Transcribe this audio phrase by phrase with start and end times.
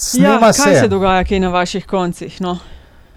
[0.00, 0.80] Snema Ja, kaj se.
[0.80, 2.40] se dogaja kaj na vaših koncih?
[2.40, 2.58] No?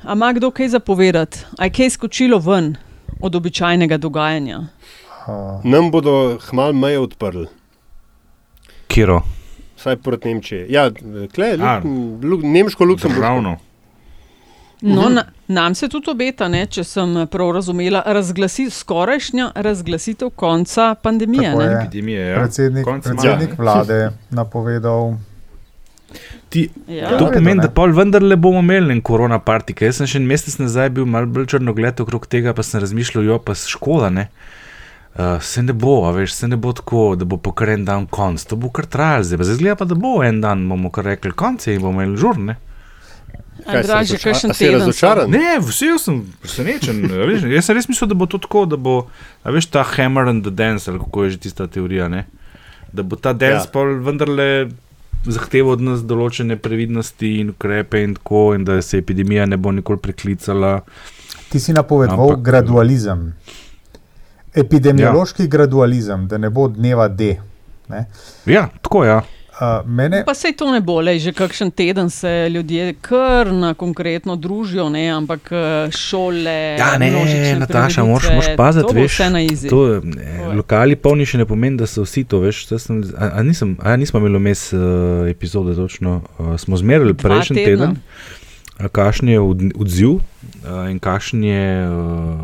[0.03, 1.39] A ima kdo kaj zapovedati?
[1.57, 2.75] A je kaj skočilo ven
[3.19, 4.59] od običajnega dogajanja?
[4.59, 7.48] Uh, Nam bodo hmal meje odprli,
[8.88, 9.21] Kiro,
[9.78, 10.66] vsaj proti Nemčiji.
[10.70, 10.89] Ja,
[11.36, 11.84] kle, luk,
[12.23, 13.21] luk, Nemško-Luksemburško.
[13.21, 13.57] ravno.
[14.82, 20.95] No, na, nam se tudi obeta, ne, če sem prav razumela, razglasi, skorajšnja razglasitev konca
[20.95, 21.50] pandemije.
[21.50, 21.77] Je.
[21.77, 22.36] Epidemije, ja.
[22.36, 25.13] predsednik, Konec predsednik vlade napovedal.
[26.50, 27.09] Ti, Ja.
[27.09, 27.62] to Verjetno, pomeni, ne.
[27.62, 29.74] da pol vendarle bomo imeli en korona party.
[29.74, 32.82] ker Jaz sem še en mesec nazaj bil malo bolj črnogled okrog tega, pa sem
[32.82, 34.10] razmišljal, jo pa škoda.
[34.10, 34.28] Ne?
[35.12, 37.86] Uh, se ne bo, a veš, se ne bo tako, da bo po kar en
[37.86, 38.44] dan konc.
[38.44, 41.04] To bo kar trajalo, zdaj pa zdaj zgleda pa, da bo en dan, bomo kar
[41.05, 42.55] rekli konc in bomo imeli žurne.
[43.62, 45.30] Kaj, razoča- kakšen a si razočaran?
[45.30, 47.05] Ne, vse sem presenečen.
[47.05, 49.08] a Veš, jaz sem res mislil, da bo to tako, da bo,
[49.44, 52.26] a veš, ta hammer and the dance, ali kako je že tista teorija, ne?
[52.91, 53.62] da bo ta dance Ja.
[53.62, 53.72] ja.
[53.72, 54.68] pol vendarle
[55.26, 59.72] zahteval od nas določene previdnosti in ukrepe in tako, in da se epidemija ne bo
[59.72, 60.82] nikoli preklicala.
[61.50, 63.34] Ti si napovedoval Ampak- gradualizem,
[64.55, 65.47] epidemiološki ja.
[65.47, 67.36] gradualizem, da ne bo dneva D.
[67.89, 68.05] Ne?
[68.45, 69.22] Ja, tako ja.
[69.61, 73.73] Uh, mene, Pa sej to ne bo, le že kakšen teden se ljudje kar na
[73.77, 75.03] konkretno družijo, ne?
[75.13, 76.77] ampak eh, šole.
[76.79, 77.11] Ja, ne,
[77.59, 79.13] Nataša, moraš, moraš paziti, to bo veš.
[79.13, 79.69] Vse na izi.
[79.69, 80.55] To, ne, Oj.
[80.57, 82.63] lokali polni še ne pomeni, da so vsi to, veš.
[82.73, 84.81] Sem, a, a, nisem, a nismo imeli vmes uh,
[85.29, 86.23] epizode, točno.
[86.39, 87.99] Uh, smo zmerili prejšnji teden,
[88.87, 90.19] kakšen je od- odziv
[90.89, 91.87] in kakšen je,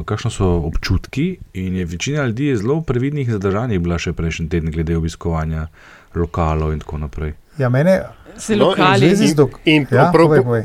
[0.05, 1.25] kakšno so občutki.
[1.55, 5.67] In je večina ljudi je zelo previdnih in zadržanih bila še prejšnji teden, glede obiskovanja
[6.15, 7.33] lokalov in tako naprej.
[7.57, 8.01] ja, mene
[8.37, 8.99] Se No, lokali.
[8.99, 10.63] zvezi z dok- in ja, prav- povej, povej.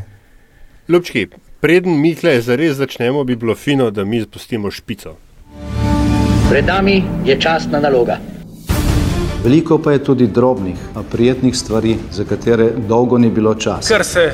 [0.89, 1.27] Ljubčki,
[1.61, 5.17] preden mi tle zares začnemo, bi bilo fino, da mi spustimo špico.
[6.51, 8.19] Pred nami je časna naloga.
[9.43, 13.89] Veliko pa je tudi drobnih, a prijetnih stvari, za katere dolgo ni bilo časa.
[13.89, 14.33] ker se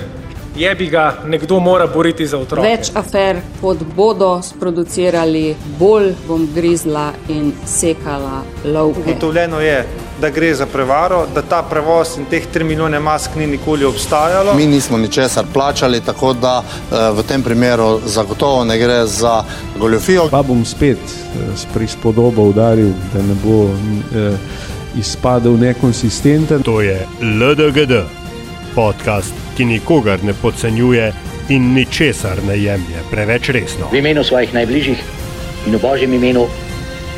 [0.58, 2.68] jebi ga nekdo mora boriti za otroke.
[2.68, 9.00] Več afer, kot bodo sproducirali, bolj bom grizla in sekala lovke.
[9.00, 9.78] Ugotovljeno je,
[10.20, 14.54] da gre za prevaro, da ta prevoz in teh 3 milijone mask ni nikoli obstajalo.
[14.54, 19.44] Mi nismo ničesar plačali, tako da eh, v tem primeru zagotovo ne gre za
[19.78, 20.28] goljofijo.
[20.30, 24.36] Pa bom spet eh, s prispodobo udaril, da ne bo eh,
[24.98, 26.62] izpadel nekonsistenten.
[26.62, 28.02] To je LDGD,
[28.78, 31.06] podcast, ki nikogar ne podcenjuje
[31.50, 33.88] in ničesar ne jemlje preveč resno.
[33.90, 35.00] V imenu svojih najbližjih
[35.66, 36.44] in v božjem imenu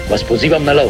[0.08, 0.88] vas pozivam na lov.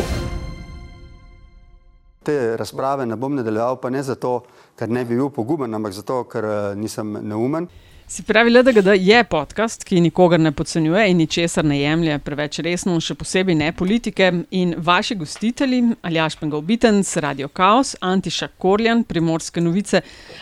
[2.23, 4.45] Te razprave ne bom nadaljeval, pa ne zato,
[4.79, 7.67] ker ne bi bil poguben, ampak zato, ker eh, nisem neumen.
[8.11, 12.97] Si pravi, LDGD je podcast, ki nikogar ne podcenjuje in ničesar ne jemlje preveč resno,
[12.99, 14.33] še posebej ne politike.
[14.59, 20.01] In vaši gostitelji, Aljaš Pengovitenc, Radio Chaos, Antiša Korjan, Primorske novice,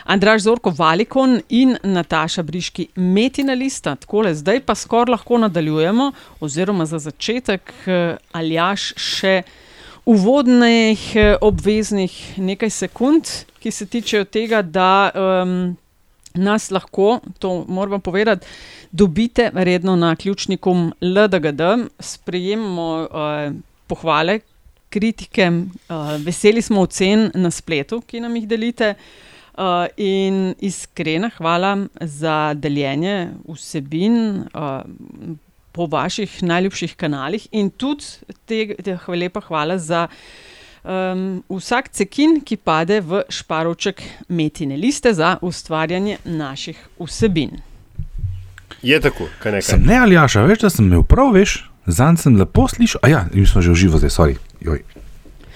[0.09, 3.93] Andraž Zorko Valikon in Nataša Briški Metina lista.
[4.01, 6.07] Takole, zdaj pa skoraj lahko nadaljujemo,
[6.41, 7.75] oziroma za začetek
[8.33, 9.43] Aljaš še
[10.09, 11.05] uvodnih,
[11.45, 14.89] obveznih nekaj sekund, ki se tičejo tega, da.
[15.13, 15.77] Um,
[16.35, 18.47] nas lahko, to moramo povedati,
[18.91, 21.61] dobite redno na ključniku LDGD,
[22.01, 23.55] sprejemamo uh,
[23.87, 24.41] pohvale,
[24.91, 25.51] kritike,
[25.89, 28.95] uh, veseli smo ocen na spletu, ki nam jih delite.
[29.59, 34.85] Uh, in iskrena hvala za deljenje vsebin uh,
[35.73, 38.05] po vaših najljubših kanalih, in tudi
[38.47, 40.07] te, te lepa hvala za
[40.89, 47.61] um, vsak cekin, ki pade v šparovček metine liste za ustvarjanje naših vsebin.
[48.83, 49.69] Je tako, kaj nekaj.
[49.71, 53.03] Sem ne ali jaša, veš, da sem imel prav, veš, zanj sem lepo slišal.
[53.03, 54.37] A ja, mi smo že v živo zdaj, sorry.
[54.61, 54.83] Joj.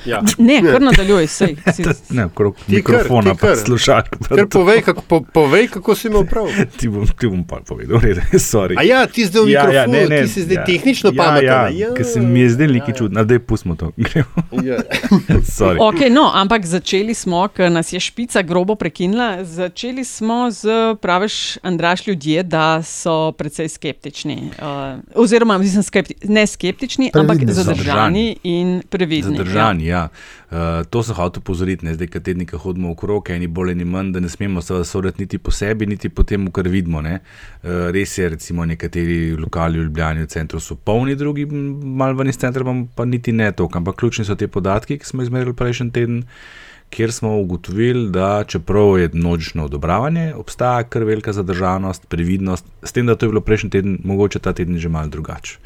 [0.04, 0.22] Ja.
[0.38, 1.56] Ne, kar nadaljuj, sej.
[1.74, 3.56] Si, Ne, okrog Ti kar, mikrofona, ti pa kar.
[3.56, 4.06] slušalk.
[4.28, 6.46] Ker povej, kako, po, povej, kako si imel prav.
[6.76, 8.74] Ti bom, ti bom pa povedal, red, sorry.
[8.76, 11.94] A ja, ti zdaj v mikrofonu, ti si zdaj tehnično pameten, Ja, a ja, ja.
[11.94, 13.92] ker se mi je zdaj nekaj čudno, da je pustimo to.
[14.62, 14.76] Ja.
[15.42, 15.78] Sorry.
[15.80, 19.44] Okay, no, ampak začeli smo, ker nas je špica grobo prekinila.
[19.44, 24.50] Začeli smo z, praviš, Andraš, ljudje, da so precej skeptični.
[24.52, 24.66] Uh,
[25.14, 27.62] oziroma, mislim, skepti, ne skeptični, Previdni ampak so.
[27.62, 29.36] zadržani in previdni.
[29.36, 29.91] Zadržani, ja.
[29.92, 34.12] Uh, to sem hotel upozoriti, ne zdaj, kad tednika hodimo okrog, eni bolj, eni manj,
[34.12, 37.02] da ne smemo soditi niti po sebi, niti po tem, kar vidimo.
[37.02, 37.18] Ne.
[37.62, 42.32] Uh, res je, recimo, nekateri lokali v Ljubljani v centru so polni, drugi malo ven
[42.32, 42.64] iz centra,
[42.96, 43.78] pa- niti ne toliko.
[43.78, 46.22] Ampak ključni so te podatki, ki smo izmerili prejšnji teden,
[46.92, 53.06] kjer smo ugotovili, da čeprav je množično odobravanje, obstaja kar velika zadržanost, previdnost, s tem,
[53.06, 55.56] da to je bilo prejšnji teden, mogoče ta teden že malo drugače.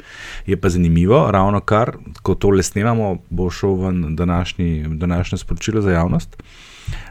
[0.47, 1.91] Je pa zanimivo, ravno kar,
[2.21, 6.43] ko tole snemamo, bo šel ven današnji, današnje sporočilo za javnost.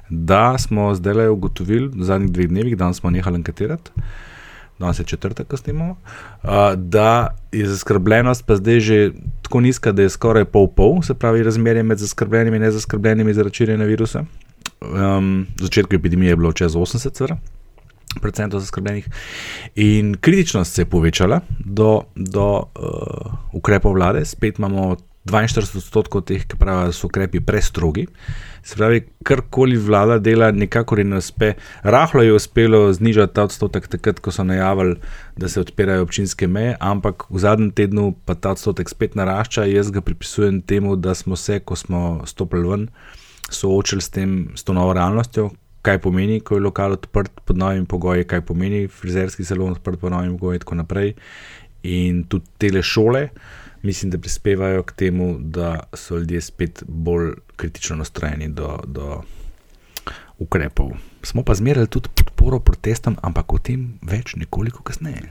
[0.09, 3.91] da smo zdaj ugotovili v zadnjih dveh dnevih, da smo nehali anketirati.
[4.79, 9.11] Danes je četrtek, ko snimamo, uh, da je zaskrbljenost pa zdaj že
[9.47, 13.85] tako nizka, da je skoraj pol-pol, se pravi, razmerje med zaskrbljenimi in nezaskrbljenimi zaradi širjenja
[13.87, 14.25] virusa.
[14.83, 17.37] Um, v začetku epidemije je bilo čez 80, cvr,
[18.21, 19.07] procentov zaskrbljenih.
[19.77, 24.97] In kritičnost se je povečala do, do uh, ukrepov vlade, spet imamo
[25.27, 28.07] 42 odstotkov teh, ki pravijo, da so ukrepi prestrogi.
[28.63, 31.53] Se pravi, karkoli vlada dela, nekako ne uspe.
[31.83, 34.97] Rahlo je uspelo znižati ta odstotek, takrat, ko so najavili,
[35.37, 39.67] da se odpirajo občinske meje, ampak v zadnjem tednu pa ta odstotek spet narašča.
[39.67, 42.89] Jaz ga pripisujem temu, da smo se, ko smo stopili ven,
[43.51, 45.51] soočili s, tem, s to novo realnostjo,
[45.83, 50.13] kaj pomeni, ko je lokal odprt pod novimi pogoji, kaj pomeni frizerski salon odprt pod
[50.13, 51.15] novimi pogoji in tako naprej.
[51.87, 53.29] In tudi tele šole
[53.87, 59.23] mislim, da prispevajo k temu, da so ljudje spet bolj kritično nastrojeni do, do
[60.39, 60.91] ukrepov.
[61.23, 65.31] Smo pa zmerali tudi podporo protestom, ampak o tem več nekoliko kasneje.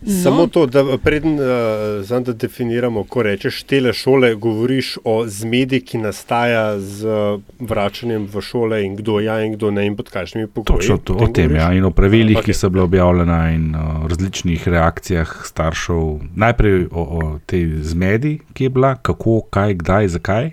[0.00, 0.22] No.
[0.22, 5.98] Samo to, da preden uh, da definiramo, ko rečeš tele šole, govoriš o zmedi, ki
[5.98, 7.06] nastaja z
[7.58, 10.76] vračanjem v šole in kdo je ja in kdo ne in pod kakšnimi pogoji.
[10.76, 12.52] Točno to, o tem, ja, in o pravilih, okay.
[12.52, 16.20] ki so bile objavljene in o različnih reakcijah staršev.
[16.36, 20.50] Najprej o, o tej zmedi, ki je bila, kako, kaj, kdaj, zakaj.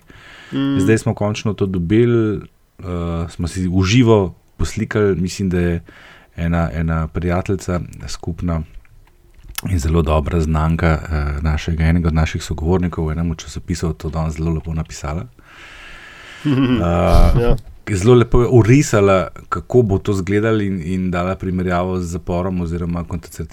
[0.52, 0.80] Mm.
[0.80, 5.82] Zdaj smo končno to dobili, uh, smo si uživo poslikali, mislim, da je
[6.36, 8.62] ena, ena prijateljica skupna.
[9.70, 14.40] In zelo dobra znanka uh, našega, enega od naših sogovornikov, v enem časopisu, to danes
[14.40, 15.28] zelo lepo napisala.
[16.46, 16.82] Uh,
[17.44, 17.56] ja.
[17.92, 23.06] Zelo lepo je urisala, kako bo to izgledalo, in, in dala primerjavo z zaporom oziroma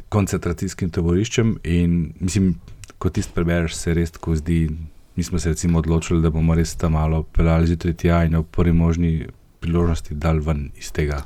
[0.09, 1.59] koncentracijskim taboriščem.
[1.65, 2.55] In, mislim,
[2.99, 4.69] ko ti prebereš, se res tako zdi.
[5.17, 8.73] Mi smo se odločili, da bomo res tam malo pelali zjutraj tja in v prvi
[8.73, 9.27] možni
[9.61, 11.23] priložnosti dal ven iz tega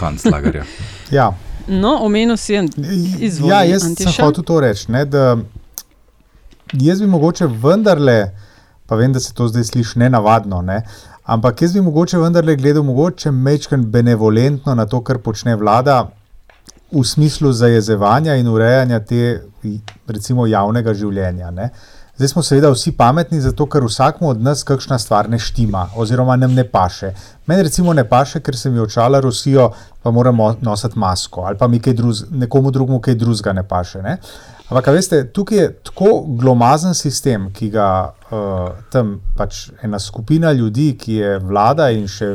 [0.00, 0.64] kanclagarja.
[1.10, 1.30] ja.
[1.68, 2.68] No, omenil si en
[3.18, 3.50] izvor.
[3.52, 4.10] Ja, jaz Antiša?
[4.10, 4.90] sem hotel to reči.
[4.92, 5.04] Ne,
[6.72, 8.30] jaz bi mogoče vendarle,
[8.86, 10.80] pa vem, da se to zdaj sliši nenavadno, ne,
[11.24, 16.08] ampak jaz bi mogoče vendarle gledal mogoče mečken benevolentno na to, kar počne vlada
[16.90, 19.40] v smislu zajezevanja in urejanja te,
[20.06, 21.50] recimo, javnega življenja.
[21.54, 21.70] Ne.
[22.20, 26.34] Zdaj smo seveda vsi pametni, zato ker vsakmu od nas kakšna stvar ne štima, oziroma
[26.36, 27.14] nam ne paše.
[27.46, 29.70] Meni recimo ne paše, ker se mi očala Rusijo,
[30.02, 34.02] pa moramo nositi masko, ali pa mi kaj druz, nekomu drugemu kaj drugega ne paše.
[34.02, 34.18] Ne?
[34.68, 40.92] Ampak, veste, tukaj je tako glomazen sistem, ki ga uh, tam pač ena skupina ljudi,
[41.00, 42.34] ki je vlada in še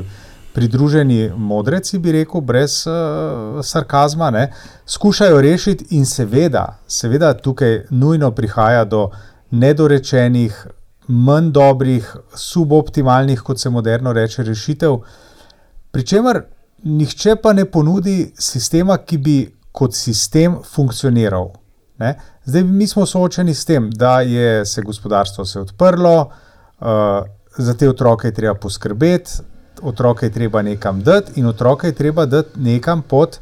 [0.56, 4.50] pridruženi modreci, bi rekel, brez uh, sarkazma, ne,
[4.88, 9.12] skušajo rešiti, in seveda, seveda tukaj nujno prihaja do
[9.52, 10.68] nedorečenih,
[11.08, 14.98] manj dobrih, suboptimalnih, kot se moderno reče, rešitev.
[15.92, 16.42] Pričemer,
[16.84, 19.38] nihče pa ne ponudi sistema, ki bi
[19.72, 21.52] kot sistem funkcioniral.
[21.98, 22.16] Ne?
[22.46, 26.30] Zdaj mi smo soočeni s tem, da je se gospodarstvo se odprlo,
[26.80, 26.88] uh,
[27.58, 29.32] za te otroke je treba poskrbeti,
[29.82, 33.40] otroke je treba nekam dati in otroke je treba dati nekam pod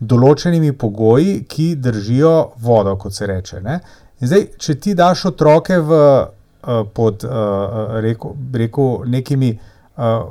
[0.00, 3.60] določenimi pogoji, ki držijo vodo, kot se reče.
[3.60, 3.80] Ne?
[4.22, 9.50] Zdaj, če ti daš otroke v, uh, pod uh, reku, reku nekimi,
[9.98, 10.28] uh,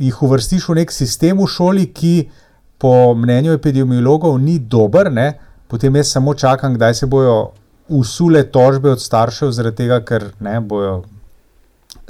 [0.00, 2.14] jih uvrstiš v nek sistem v šoli, ki
[2.80, 5.34] po mnenju epidemiologov ni dober, ne?
[5.68, 7.52] potem jaz samo čakam, kdaj se bojo
[7.88, 11.02] usule tožbe od staršev, zaradi tega, ker ne bojo.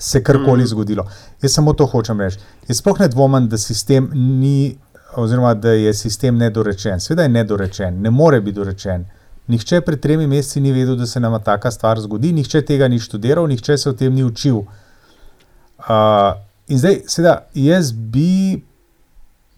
[0.00, 0.67] Se karkoli mm.
[0.71, 1.05] zgodilo.
[1.43, 2.38] Jaz samo to hočem reči.
[2.69, 3.59] Jaz sploh ne dvomim, da,
[4.14, 4.79] ni,
[5.61, 7.00] da je sistem nedorečen.
[7.00, 9.02] Sveda je nedorečen, ne more biti dorečen.
[9.02, 9.20] Uh,
[9.50, 13.00] Nihče pred tremi meseci ni vedel, da se nam taka stvar zgodi, nihče tega ni
[13.02, 14.61] študiral, nihče se o tem ni učil.
[15.78, 16.37] Uh,
[16.69, 18.62] in zdaj, seveda, jaz bi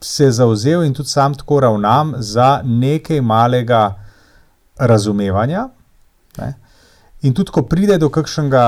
[0.01, 3.83] se zauzel in tudi sam tako ravnam za nekaj malega
[4.79, 5.69] razumevanja.
[6.39, 6.55] Ne?
[7.23, 8.65] In tudi, ko pride do kakšnega,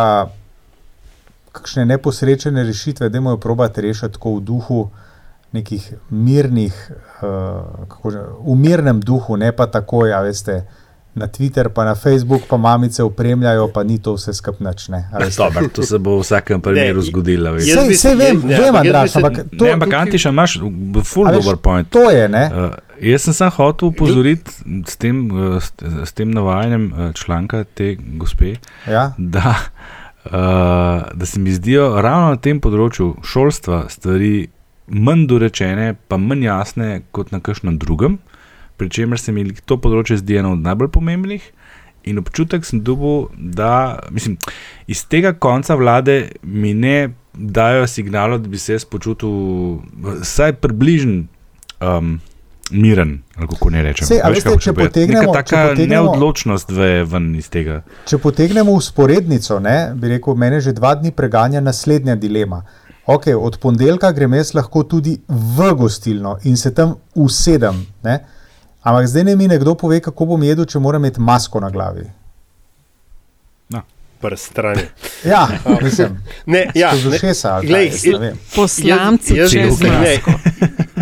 [1.57, 4.85] kakšne neposrečene rešitve, da moramo probati rešiti tako v duhu
[5.57, 6.77] nekih mirnih,
[7.23, 10.67] uh, že, v mirnem duhu, ne pa tako, ja, veste
[11.15, 15.05] na Twitter, pa na Facebook, pa mamice upremljajo, pa ni to vse skupnačne.
[15.73, 17.55] To se bo v vsakem primeru zgodilo.
[17.55, 19.73] Vse vem, ja, vem, Andraš, ampak to je.
[19.73, 20.59] Ampak Antiša, imaš
[21.05, 21.89] full dobro point.
[21.91, 22.51] To je, ne?
[22.51, 24.51] Uh, jaz sem samo hotel upozoriti
[24.91, 25.73] s tem, uh, s,
[26.05, 28.57] s tem navajanjem uh, članka te gospe,
[28.91, 29.13] ja?
[29.19, 29.55] da,
[30.25, 30.33] uh,
[31.15, 34.49] da se mi zdijo ravno na tem področju šolstva stvari
[34.87, 38.19] manj dorečene, pa manj jasne kot na kakšnem drugem
[38.77, 41.45] pri čemer se mi to področje zdi eno od najbolj pomembnih.
[42.05, 44.37] In občutek sem dobil, da mislim,
[44.87, 49.81] iz tega konca vlade mi ne dajo signala, da bi se jaz počutil
[50.21, 51.25] vsaj približno
[51.81, 52.19] um,
[52.71, 54.09] miren, kako ne rečem.
[54.09, 57.81] Sej, veste, če potegnemo, taka če potegnemo, neodločnost ve ven iz tega.
[58.09, 62.63] Če potegnemo usporednico, ne, bi rekel, mene že dva dni preganja naslednja dilema.
[63.05, 67.83] Okay, od ponedeljka grem jaz lahko tudi v gostilno in se tam usedem.
[68.05, 68.21] Ne?
[68.85, 72.05] Ampak zdaj ne mi nekdo pove, kako bom jedel, če moram imeti masko na glavi.
[74.25, 74.83] Prstrani.
[75.25, 75.49] Ja,
[75.85, 78.39] mislim, ne, ja, ne, ušesa ali glej, jaz ne vem.
[78.55, 80.15] Poslanci jaz, jaz, ne,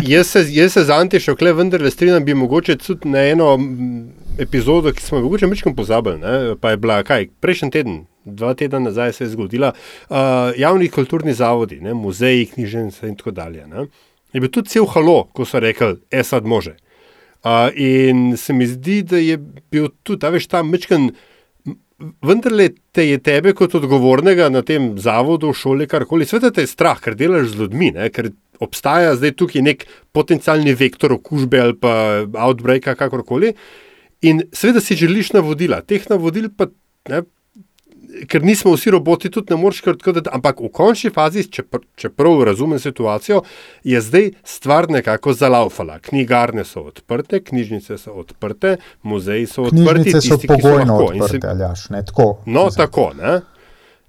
[0.01, 3.53] jaz, se, jaz se z Antišo, kle vendar strinjam, bi mogoče tudi na eno
[4.39, 8.53] epizodo, ki smo jo mogoče mečkam pozabili, ne, pa je bila kaj, prejšnji teden, dva
[8.59, 10.17] tedna nazaj se je zgodila, uh,
[10.59, 13.67] javni kulturni zavodi, ne, muzeji, knjižnice in tako dalje.
[13.67, 13.87] Ne,
[14.33, 16.75] je bil tudi cel halo, ko so rekli, esad može.
[17.43, 19.35] Uh, in se mi zdi, da je
[19.71, 21.09] bil tudi, ta veš, ta mečkan,
[22.23, 27.01] vendarle te je tebe kot odgovornega na tem zavodu, šoli, karkoli, sveta te je strah,
[27.03, 28.31] ker delaš z ljudmi, ne, ker
[28.63, 29.83] obstaja zdaj tukaj nek
[30.15, 31.93] potencialni vektor okužbe ali pa
[32.45, 33.53] outbreaka, kakorkoli.
[34.23, 36.69] In seveda si želiš navodila, teh navodil pa,
[37.11, 37.25] ne,
[38.27, 41.81] ker nismo vsi roboti, tudi ne moreš kar tako, da, ampak v končni fazi, čepr,
[41.95, 43.41] čeprav razumem situacijo,
[43.83, 45.99] je zdaj stvar nekako zalaufala.
[45.99, 50.11] Knjigarne so odprte, knjižnice so odprte, muzeji so odprti.
[50.11, 51.13] Knjižnice so pogojno lahko.
[51.13, 52.37] In odprte, se- aljaš, ne tako.
[52.45, 52.85] No, mislim.
[52.85, 53.11] tako.
[53.21, 53.41] Ne?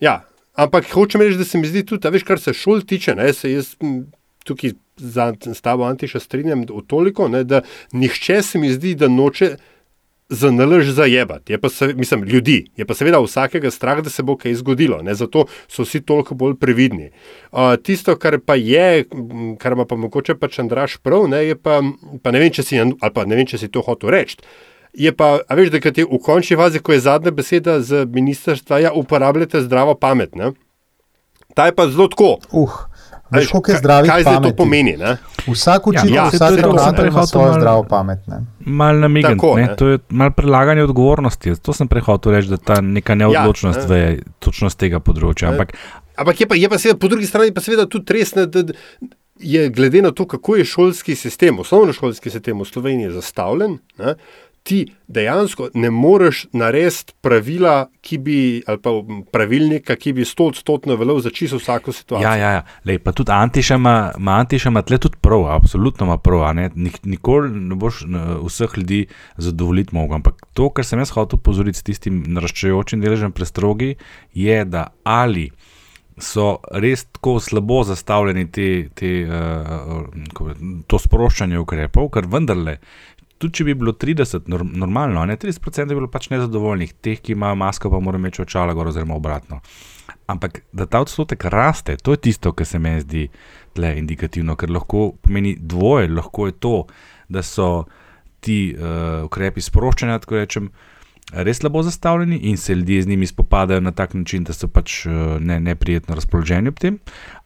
[0.01, 0.21] Ja,
[0.55, 3.53] ampak hočem reči, da se mi zdi tudi, veš, kar se šol tiče, ne, se
[3.53, 4.07] jaz m,
[4.45, 9.57] tukaj za, s tabo Antiša strinjam toliko, ne, da nihče se mi zdi, da noče
[10.29, 11.53] za nalož zajebati.
[11.53, 12.67] Je pa se, mislim, ljudi.
[12.77, 15.03] Je pa seveda vsakega strah, da se bo kaj zgodilo.
[15.03, 15.15] Ne?
[15.15, 17.11] Zato so vsi toliko bolj previdni.
[17.53, 19.05] Uh, tisto, kar pa je,
[19.59, 21.83] kar ima pa mogoče pač Andraš prav, ne, je pa,
[22.23, 24.41] pa ne vem, če si, ali pa ne vem, če si to hotel reči.
[24.95, 28.79] Je pa, a veš, da je v končni fazi, ko je zadnja beseda z ministrstva,
[28.79, 30.37] ja, uporabljate zdravo pamet.
[30.39, 30.53] Ne?
[31.55, 32.39] Ta je pa zelo tako.
[32.53, 32.79] Uh,
[33.31, 34.57] veš, koliko je kaj- zdravih kaj zdaj to pameti?
[34.57, 35.17] pomeni, ne?
[35.47, 38.21] Vsak učitelj, Ja, ja, saj vsak to je to, ravnatelj ima svojo malo- zdravo pamet.
[38.27, 38.37] Ne?
[38.61, 39.77] Mal namigant, Tako, ne, ne.
[39.77, 41.55] to je malo prelaganje odgovornosti.
[41.57, 45.43] To sem prehotel reči, da ta neka neodločnost Ja, ja, ve točno z tega področja.
[45.45, 45.53] Ne.
[45.53, 45.75] Ampak
[46.17, 48.63] Ampak je pa, je pa seveda, po drugi strani pa seveda tudi res, ne, da
[48.63, 48.73] da
[49.37, 54.15] je glede na to, kako je šolski sistem, osnovnošolski sistem v Sloveniji zastavljen, ne,
[54.65, 58.91] ti dejansko ne moreš narediti pravila, ki bi, ali pa
[59.33, 62.29] pravilnika, ki bi sto odstotno veljal za čisto vsako situacijo.
[62.29, 62.63] Ja, ja, ja.
[62.85, 66.47] Lej, pa tudi Antiša ima, Antiša ima tle tudi prav, absolutno ima prav.
[66.57, 66.71] Ne?
[66.75, 68.07] Nik, nikoli ne boš
[68.47, 69.07] vseh ljudi
[69.37, 70.15] zadovoljiti mogel.
[70.15, 73.95] Ampak to, kar sem jaz hotel pozoriti s tistim naraščajočim deležem prestrogi,
[74.33, 75.51] je, da ali
[76.19, 80.53] so res tako slabo zastavljeni te, te, uh,
[80.87, 82.79] to sproščanje ukrepov, ker vendarle.
[83.39, 87.35] Tudi če bi bilo 30, norm, normalno, ne 30% je bilo pač nezadovoljnih, teh, ki
[87.35, 89.61] imajo masko, pa morajo imeti očala, gor, oziroma obratno.
[90.31, 93.27] Ampak da ta odstotek raste, to je tisto, kar se meni zdi
[93.75, 96.75] tle indikativno, ker lahko pomeni dvoje, lahko je to,
[97.29, 97.85] da so
[98.45, 100.69] ti uh, ukrepi sproščanja, tako rečem,
[101.33, 105.07] res slabo zastavljeni in se ljudje z njimi spopadajo na tak način, da so pač
[105.07, 106.99] uh, ne, neprijetno razpoloženi ob tem,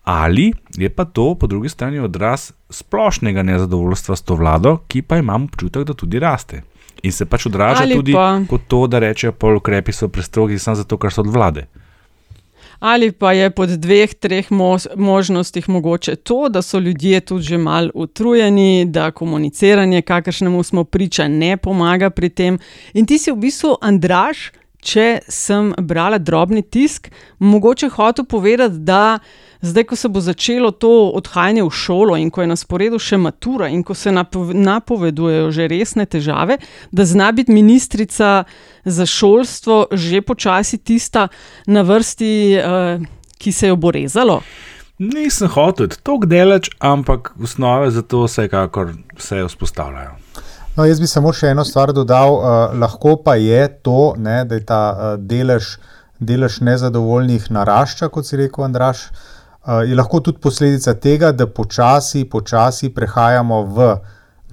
[0.09, 5.17] ali je pa to po drugi strani odraz splošnega nezadovoljstva s to vlado, ki pa
[5.17, 6.63] imam občutek, da tudi raste.
[7.03, 10.59] In se pač odraža Ali tudi pa- kot to, da rečejo, da ukrepi so prestrogi
[10.59, 11.67] samo zato, ker so od vlade.
[12.81, 17.59] Ali pa je pod dveh, treh mož, možnostih mogoče to, da so ljudje tudi že
[17.59, 22.59] mal utrujeni, da komuniciranje, kakršnemu smo priča, ne pomaga pri tem.
[22.95, 29.19] In ti si v bistvu, Andraš, če sem brala drobni tisk, mogoče hotel povedati, da
[29.61, 33.19] zdaj, ko se bo začelo to odhajanje v šolo in ko je na sporedu še
[33.19, 36.59] matura in ko se napove- napovedujejo že resne težave,
[36.93, 38.45] da zna biti ministrica
[38.85, 41.29] za šolstvo že počasi tista
[41.67, 43.07] na vrsti, uh,
[43.39, 44.43] ki se jo bo rezalo.
[44.99, 50.28] Nisem hotel tako delač, ampak osnove za to vsekakor se vzpostavljajo.
[50.79, 52.37] No, jaz bi samo še eno stvar dodal.
[52.39, 55.73] Uh, lahko pa je to, ne, da je ta uh, delež,
[56.23, 59.01] delež nezadovoljnih narašča, kot si rekel, Andraš.
[59.09, 63.89] Uh, je lahko tudi posledica tega, da počasi, počasi prehajamo v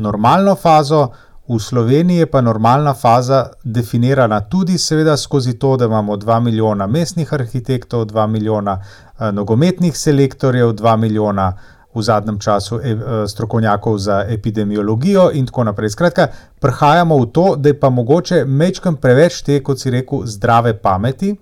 [0.02, 1.04] normalno fazo.
[1.46, 6.88] V Sloveniji je pa normalna faza definirana tudi, seveda, skozi to, da imamo 2 milijona
[6.90, 11.52] mestnih arhitektov, 2 milijona uh, nogometnih selektorjev, 2 milijona
[11.96, 15.90] v zadnjem času e, e, strokovnjakov za epidemiologijo in tako naprej.
[15.90, 16.28] Skratka,
[16.60, 21.36] prihajamo v to, da je pa mogoče mečkam preveč te, kot si rekel, zdrave pameti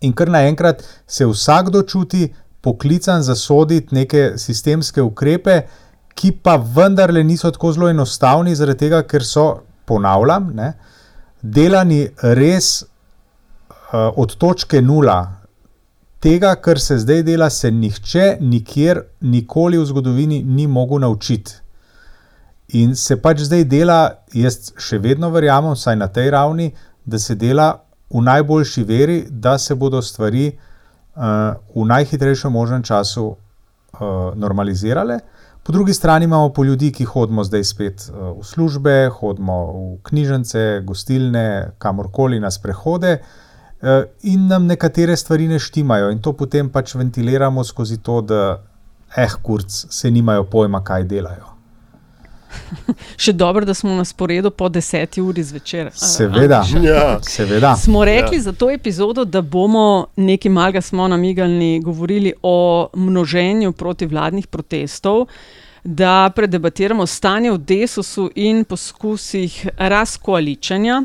[0.00, 2.28] in kar naenkrat se vsakdo čuti
[2.60, 5.62] poklican zasoditi neke sistemske ukrepe,
[6.14, 9.46] ki pa vendarle niso tako zelo enostavni, zaradi tega, ker so,
[9.88, 10.72] ponavljam, ne,
[11.40, 12.02] delani
[12.36, 15.39] res uh, od točke nula.
[16.20, 21.54] Tega, kar se zdaj dela, se nihče nikjer, nikoli v zgodovini ni mogel naučiti.
[22.76, 24.00] In se pač zdaj dela,
[24.36, 26.68] jaz še vedno verjamem, vsaj na tej ravni,
[27.08, 27.70] da se dela
[28.12, 33.36] v najboljši veri, da se bodo stvari uh, v najhitrejšem možnem času uh,
[34.36, 35.22] normalizirale.
[35.64, 39.92] Po drugi strani imamo pa ljudi, ki hodimo zdaj spet uh, v službe, hodimo v
[40.04, 43.22] knjižnice, gostilne, kamorkoli na sprehode.
[44.22, 48.42] In nam nekatere stvari ne štimajo, in to potem pač ventiliramo skozi to, da,
[49.16, 51.50] eh, kurc, se nimajo pojma, kaj delajo.
[53.24, 55.90] Še dobro, da smo na sporedu po deseti uri zvečer.
[55.94, 57.18] Seveda, ja.
[57.22, 57.74] seveda.
[57.76, 58.42] Smo rekli ja.
[58.48, 65.26] za to epizodo, da bomo nekaj malega smo namigalni govorili o množenju protivladnih protestov.
[65.84, 70.98] Da predebatiramo stanje v desusu in poskusih razkoaličanja,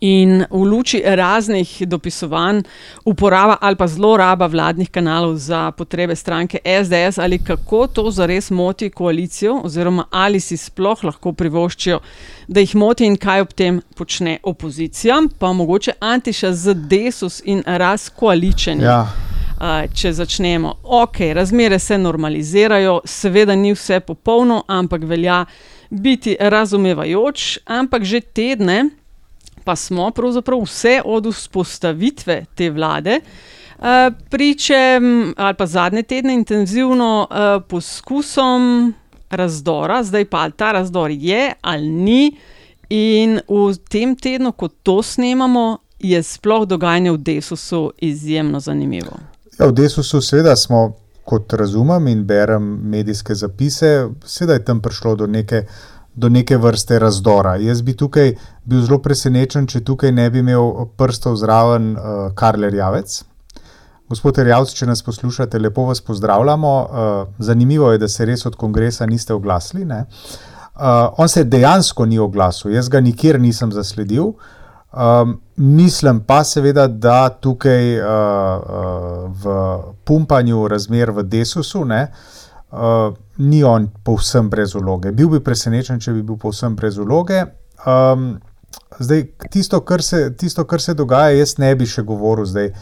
[0.00, 2.62] In v luči raznih dopisovanj,
[3.04, 8.90] uporaba ali pa zloraba vladnih kanalov za potrebe stranke SDS, ali kako to zares moti
[8.90, 12.00] koalicijo, oziroma ali si sploh lahko privoščijo,
[12.48, 17.62] da jih moti in kaj ob tem počne opozicija, pa mogoče antiša z desus in
[17.66, 18.84] razkoaličenje.
[18.84, 19.06] Ja.
[19.94, 25.44] Če začnemo, ok, razmere se normalizirajo, seveda ni vse popolno, ampak velja
[25.90, 28.88] biti razumevajoč, ampak že tedne
[29.64, 33.20] pa smo pravzaprav vse od vzpostavitve te vlade.
[33.78, 35.00] Uh, priče,
[35.36, 38.94] ali pa zadnje tedne, intenzivno uh, poskusom
[39.30, 42.36] razdora, zdaj pa ta razdor je ali ni,
[42.92, 49.16] in v tem tednu, ko to snemamo, je sploh dogajanje v Desusu izjemno zanimivo.
[49.58, 55.14] Ja, v Desusu, seveda, smo, kot razumem in berem medijske zapise, seveda je tam prišlo
[55.16, 55.64] do neke
[56.14, 57.56] do neke vrste razdora.
[57.56, 62.74] Jaz bi tukaj bil zelo presenečen, če tukaj ne bi imel prstov zraven uh, Karler
[62.74, 63.22] Javec.
[64.12, 66.72] Gospod Rjavc, če nas poslušate, lepo vas pozdravljamo.
[66.82, 69.86] Uh, zanimivo je, da se res od kongresa niste oglasili.
[69.86, 74.34] Uh, on se dejansko ni oglasil, jaz ga nikjer nisem zasledil.
[74.92, 79.56] Um, mislim pa seveda, da tukaj uh, uh, v
[80.04, 82.42] pumpanju razmer v Desusu, ne, uh,
[83.38, 85.12] ni on povsem brez uloge.
[85.12, 87.44] Bil bi presenečen, če bi bil povsem brez uloge.
[87.86, 88.38] Um,
[88.98, 92.72] zdaj, tisto kar, se, tisto, kar se dogaja, jaz ne bi še govoril zdaj.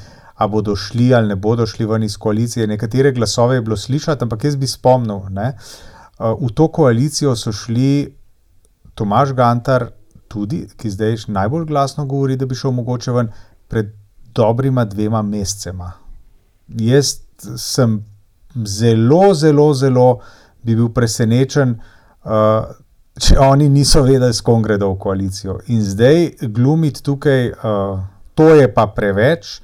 [0.41, 2.67] A bodo šli ali ne bodo šli ven iz koalicije.
[2.67, 7.53] Nekatere glasove je bilo slišati, ampak jaz bi spomnil, da uh, v to koalicijo so
[7.53, 8.15] šli
[8.95, 9.91] Tomaž Gantar,
[10.31, 13.33] tudi, ki zdaj najbolj glasno govori, da bi šel mogoče ven
[13.69, 13.91] pred
[14.35, 15.93] dobrima dvema mesecema.
[16.69, 17.17] Jaz
[17.59, 17.99] sem
[18.55, 20.21] zelo, zelo, zelo
[20.63, 21.75] bi bil presenečen,
[22.25, 22.69] uh,
[23.21, 25.59] če oni niso vedeli, s kom gredo v koalicijo.
[25.73, 28.01] In zdaj glumiti tukaj, uh,
[28.35, 29.61] to je pa preveč,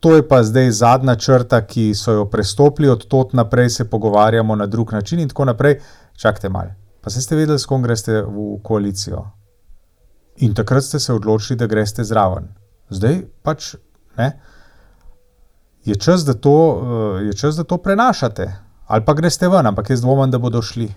[0.00, 4.56] to je pa zdaj zadnja črta, ki so jo prestopili, od tod naprej se pogovarjamo
[4.56, 5.78] na drug način in tako naprej.
[6.16, 9.24] Čakajte malo, pa se ste vedeli, s kom greste v koalicijo.
[10.44, 12.50] In takrat ste se odločili, da greste zraven.
[12.90, 13.74] Zdaj pač
[14.18, 14.32] ne.
[15.84, 19.90] Je čas, da to, uh, je čas, da to prenašate ali pa greste ven, ampak
[19.90, 20.88] jaz dvomim, da bodo šli.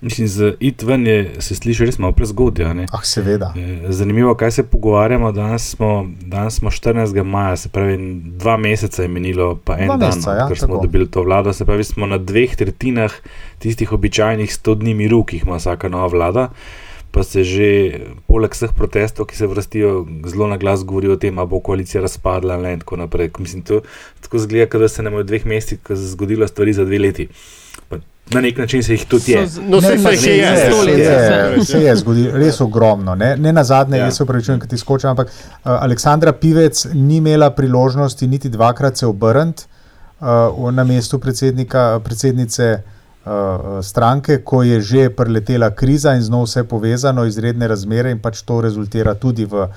[0.00, 2.84] Mislim, za it ven je, se sliši res malo prezgodaj.
[2.92, 3.54] Ah, seveda.
[3.88, 5.32] Zanimivo, kaj se pogovarjamo.
[5.32, 7.22] Danes smo, danes smo 14.
[7.22, 10.86] maja, se pravi, dva meseca je minilo, pa en dan, meseca, ja, ker smo tako.
[10.86, 11.52] dobili to vlado.
[11.52, 13.12] Se pravi, smo na dveh tretjinah
[13.58, 16.42] tistih običajnih 100 dni miru, ki jih ima vsaka nova vlada.
[16.42, 17.68] Uh, pa se že,
[18.28, 22.02] poleg vseh protestov, ki se vrstijo, zelo na glas govori o tem, da bo koalicija
[22.04, 23.30] razpadla in tako naprej.
[23.38, 23.80] Mislim, to
[24.20, 25.78] tako zgleda, da se nam je v dveh mesecih
[26.12, 27.28] zgodilo stvari za dve leti.
[27.88, 27.96] Pa
[28.30, 29.46] na nek način se jih tudi je.
[29.68, 33.14] No, se jih je, je, se je zgodilo, res ogromno.
[33.14, 34.04] Ne, ne na zadnje, ja.
[34.04, 35.32] jaz se upravičujem, da ti skočim, ampak uh,
[35.64, 39.64] Aleksandra Pivec ni imela priložnosti niti dvakrat se obrniti
[40.20, 42.62] uh, na mestu predsednice.
[42.62, 42.97] Eh,
[43.82, 48.42] stranke, ko je že preletela kriza in z njo vse povezano, izredne razmere in pač
[48.42, 49.68] to rezultira tudi v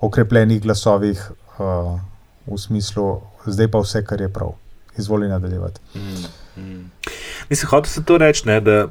[0.00, 1.98] okrepljenih glasovih, uh,
[2.46, 4.54] v smislu, zdaj pa vse, kar je prav.
[4.98, 5.80] Izvoli nadaljevati.
[5.94, 6.90] Mm, mm.
[7.50, 8.88] Mislim, hoče se to reči, ne, da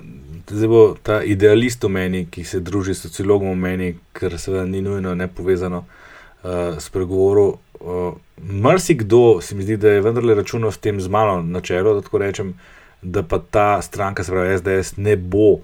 [0.68, 4.82] bo ta idealist v meni, ki se druži s sociologom v meni, ker seveda ni
[4.82, 7.58] nujno ne povezano uh, s pregovorom.
[7.80, 11.94] Uh, Mrzikdo se mi zdi, da je vendarle računal s tem z mano na čelu,
[11.94, 12.77] da tako rečem, uh,
[13.12, 15.60] da pa ta stranka, se pravi SDS, ne bo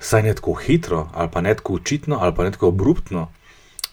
[0.00, 3.28] saj ne tako hitro, ali pa ne tako očitno, ali pa ne tako abruptno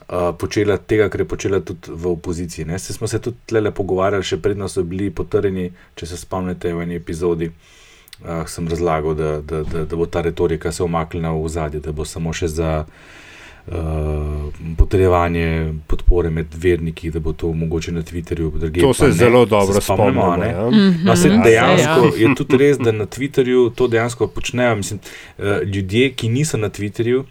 [0.08, 2.66] uh, počela tega, kar je počela tudi v opoziciji.
[2.66, 2.80] Ne?
[2.80, 6.88] Se smo se tudi tle pogovarjali, še predno so bili potrjeni, če se spomnite v
[6.88, 7.52] eni epizodi.
[8.24, 11.92] Uh, sem razlagal, da, da, da, da bo ta retorika se omaknila v zadje, da
[11.92, 12.86] bo samo še za
[14.78, 18.52] potrjevanje podpore med verniki, da bo to mogoče na Twitterju.
[18.60, 20.22] Drugje, to se ne, zelo dobro spomnimo.
[20.22, 20.70] spomnimo ja.
[21.04, 22.12] no, se Mhm, dejansko ja.
[22.18, 24.76] je tudi res, da na Twitterju to dejansko počnejo.
[24.76, 25.00] Mislim,
[25.38, 27.26] uh, ljudje, ki niso na Twitterju, uh,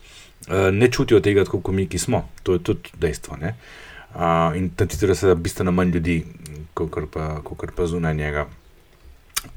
[0.73, 2.29] ne čutijo tega, tako kot mi, ki smo.
[2.43, 3.37] To je tudi dejstvo.
[3.37, 3.55] Ne?
[4.57, 6.25] In na Twitterju se bistveno manj ljudi,
[6.75, 8.47] kot pa, kakor pa zunaj njega.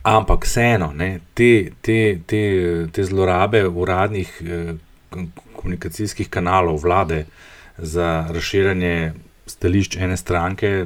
[0.04, 2.42] Ampak vseeno, ne, te, te, te,
[2.92, 4.74] te zlorabe uradnih eh,
[5.56, 7.26] komunikacijskih kanalov vlade
[7.78, 9.14] za razširjanje
[9.48, 10.86] stališč ene stranke,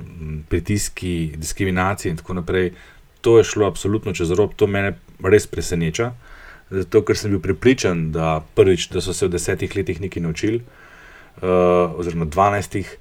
[0.50, 2.72] pritiski, diskriminacije in tako naprej,
[3.22, 6.12] to je šlo absolutno čez rob, to mene res preseneča.
[6.70, 10.60] Zato, ker sem bil prepričan, da prvič, da so se v desetih letih nekaj naučili,
[10.62, 12.98] uh, oziroma dvanajstih,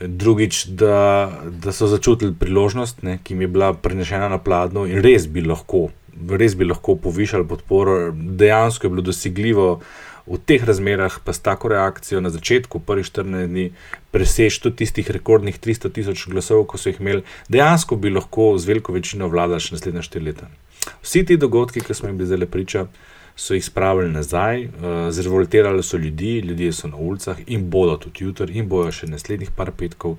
[0.00, 5.02] drugič, da, da so začutili priložnost, ne, ki jim je bila prenešena na pladnju in
[5.02, 5.88] res bi lahko,
[6.30, 8.12] res bi lahko povišali podporo.
[8.12, 9.68] Dejansko je bilo dosegljivo
[10.26, 13.66] v teh razmerah, pa s tako reakcijo na začetku, prvih 14 dni,
[14.10, 18.72] preseči tudi tistih rekordnih 300 tisoč glasov, ko so jih imeli, dejansko bi lahko z
[18.72, 20.48] veliko večino vladali še naslednja štiri leta.
[21.04, 22.86] Vsi ti dogodki, ki smo jim bili zdaj priča,
[23.36, 28.24] so jih spravili nazaj, uh, zrevoltirali so ljudi, ljudje so na ulicah in bodo tudi
[28.24, 30.16] jutri in bojo še naslednjih par petkov.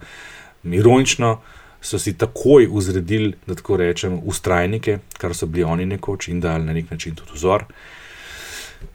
[0.65, 1.37] Ironično
[1.81, 6.65] so si takoj uzredili, da tako rečem, ustrajnike, kar so bili oni nekoč in dali
[6.65, 7.65] na nek način tudi vzor.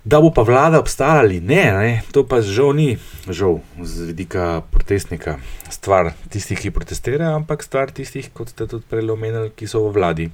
[0.05, 2.99] Da bo pa vlada obstala ali ne, ne, to pa žal ni,
[3.29, 5.39] žal z vidika protestnika,
[5.71, 9.95] stvar tistih, ki protestirajo, ampak stvar tistih, kot ste tudi prej omenili, ki so v
[9.97, 10.29] vladi.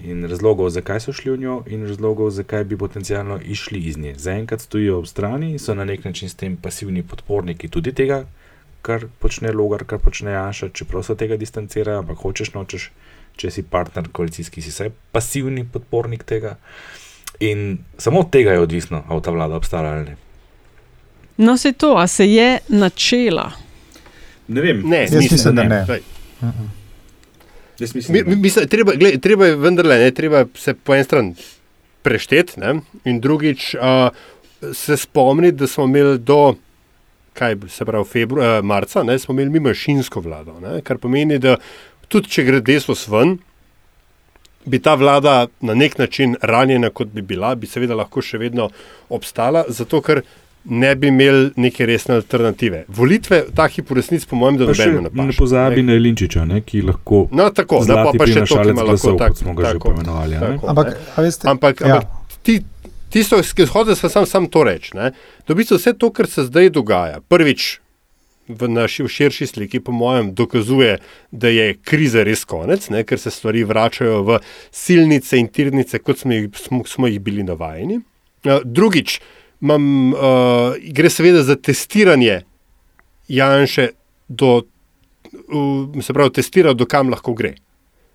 [0.00, 4.14] In razlogov, zakaj so šli v njo, in razlogov, zakaj bi potencialno išli iz nje.
[4.16, 8.24] Zaenkrat stojijo ob strani in so na nek način s tem pasivni podporniki tudi tega,
[8.82, 12.90] kar počne Logar, kar počne Janša, čeprav se tega distancirajo, ampak hočeš nočeš,
[13.36, 16.56] če si partner koalicijski, si vsaj pasivni podpornik tega.
[17.40, 20.16] In samo od tega je odvisno, ali ta vlada obstaja ali ne.
[21.36, 23.52] No, se to, a se je načela.
[24.48, 25.84] Ne vem, Ne, Jaz mislim, da ne.
[25.86, 26.00] Glej,
[27.78, 31.04] Jaz Mi, mislim, mi, mislim, treba, gled, treba je vendarle, ne, treba se po eni
[31.04, 31.34] strani
[32.02, 32.74] prešteti, ne,
[33.04, 34.10] in drugič uh,
[34.74, 36.54] se spomniti, da smo imeli do,
[37.32, 41.38] kaj se pravi, februarja, uh, marca, ne, smo imeli mi mašinsko vlado, ne, kar pomeni,
[41.38, 41.56] da
[42.08, 43.38] tudi če gre desos ven,
[44.64, 48.68] bi ta vlada na nek način ranjena, kot bi bila, bi seveda lahko še vedno
[49.10, 50.22] obstala, zato ker
[50.66, 52.84] ne bi imeli neke resne alternative.
[52.88, 55.38] Volitve, ta hip v resnici, po mojem, da pa nobeno ne ne paše.
[55.38, 58.68] pozabi na Linčiča, ne, ki lahko No, tako, da pa, zlati pa še to, ki
[58.68, 60.34] ima lahko glasov, tak, kot smo ga že tako, poimenovali.
[60.34, 60.46] a ne.
[60.48, 60.96] tako, Ampak, ne.
[61.16, 61.94] a veste, Ampak, ja.
[61.94, 62.08] ampak
[62.42, 62.58] ti,
[63.08, 64.92] tisto, ki hodite, sam, sam to reči.
[64.94, 67.80] ne, Da v bistvu vse to, kar se zdaj dogaja, prvič
[68.58, 70.98] v naši v širši sliki, po mojem, dokazuje,
[71.30, 74.38] da je kriza res konec, ne, ker se stvari vračajo v
[74.74, 78.00] silnice in tirnice, kot smo jih, smo, smo jih bili navajeni.
[78.44, 79.20] Uh, drugič,
[79.60, 82.42] imam, uh, gre seveda za testiranje
[83.30, 83.90] Janše,
[84.28, 84.62] do,
[85.32, 87.54] uh, se pravi, testirati, do kam lahko gre.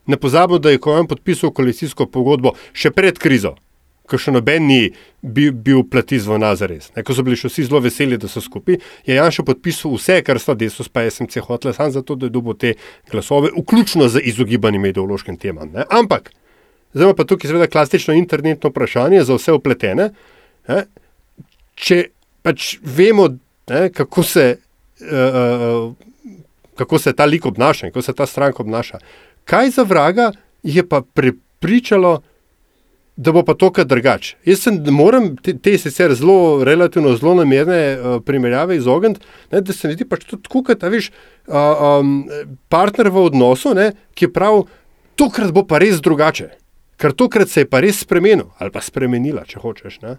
[0.06, 3.56] Ne pozabimo, da je ko je on podpisal koalicijsko pogodbo še pred krizo,
[4.10, 4.80] ko še noben ni
[5.22, 6.92] bil, bil platizvo nazares.
[6.96, 10.20] Ne, ko so bili še vsi zelo veseli, da so skupaj, je Janša podpisal vse,
[10.26, 12.74] kar sta desus pa SMC hotela, samo zato, da je dobil te
[13.12, 15.72] glasove, vključno z izogibanjem ideološkim temam.
[15.74, 15.88] Ne.
[15.90, 16.32] Ampak,
[16.94, 20.12] zdaj pa tukaj seveda klasično internetno vprašanje za vse upletene.
[20.70, 20.86] Ne,
[21.76, 22.02] če
[22.46, 23.32] pač vemo,
[23.72, 24.52] ne, kako se.
[25.06, 25.94] Uh,
[26.76, 29.00] kako se ta lik obnaša, kako se ta stranka obnaša.
[29.46, 30.32] Kaj za vraga
[30.64, 32.22] je pa prepričalo,
[33.16, 34.36] da bo pa to kar drugače?
[34.46, 39.88] Jaz sem, moram te, te sicer zelo, relativno zelo namerne uh, primerjave izogniti, da se
[39.88, 41.12] mi zdi pač tako, kot veš,
[41.48, 41.56] uh,
[42.00, 42.18] um,
[42.70, 44.66] partner v odnosu, ne, ki je prav,
[45.16, 46.50] tokrat bo pa res drugače,
[47.00, 50.02] ker tokrat se je pa res spremenil ali pa spremenila, če hočeš.
[50.04, 50.18] Ne.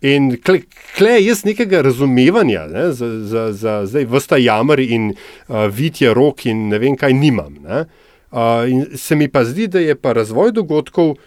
[0.00, 0.62] In kle,
[0.96, 6.46] kle jaz nekega razumevanja ne, za, za, za zdaj vsta jamr in uh, vitje rok
[6.48, 7.58] in ne vem kaj nimam.
[7.68, 11.18] Uh, in se mi pa zdi, da je pa razvoj dogodkov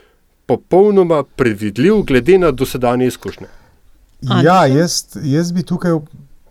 [0.46, 3.48] popolnoma predvidljiv, glede na dosedanje izkušnje.
[4.44, 5.92] Ja, jaz, jaz bi tukaj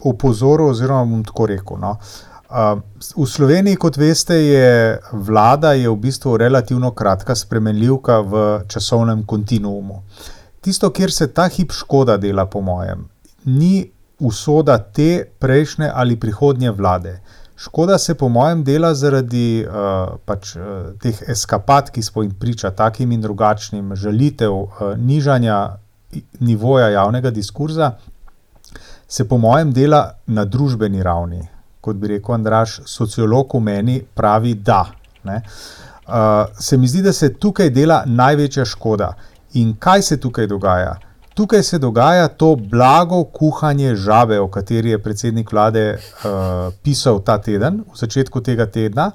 [0.00, 1.78] opozoril, oziroma bom tako rekel.
[1.80, 1.96] No.
[2.52, 2.82] Uh,
[3.16, 10.02] v Sloveniji, kot veste, je vlada je v bistvu relativno kratka spremenljivka v časovnem kontinuumu.
[10.60, 13.08] Tisto, kjer se ta hip škoda dela, po mojem,
[13.44, 13.88] ni
[14.20, 17.20] usoda te prejšnje ali prihodnje vlade.
[17.62, 22.72] Škoda se, po mojem, dela zaradi uh, pač, uh, teh eskapad, ki smo jim priča,
[22.74, 25.76] takim in drugačnim, želitev uh, nižanja
[26.40, 27.92] nivoja javnega diskurza,
[29.08, 31.44] se, po mojem, dela na družbeni ravni.
[31.80, 34.82] Kot bi rekel Andraš, sociolog v meni pravi, da.
[35.22, 39.12] Uh, se mi zdi, da se tukaj dela največja škoda.
[39.54, 40.96] In kaj se tukaj dogaja?
[41.34, 47.38] Tukaj se dogaja to blago kuhanje žabe, o kateri je predsednik vlade uh, pisal ta
[47.38, 49.10] teden, v začetku tega tedna.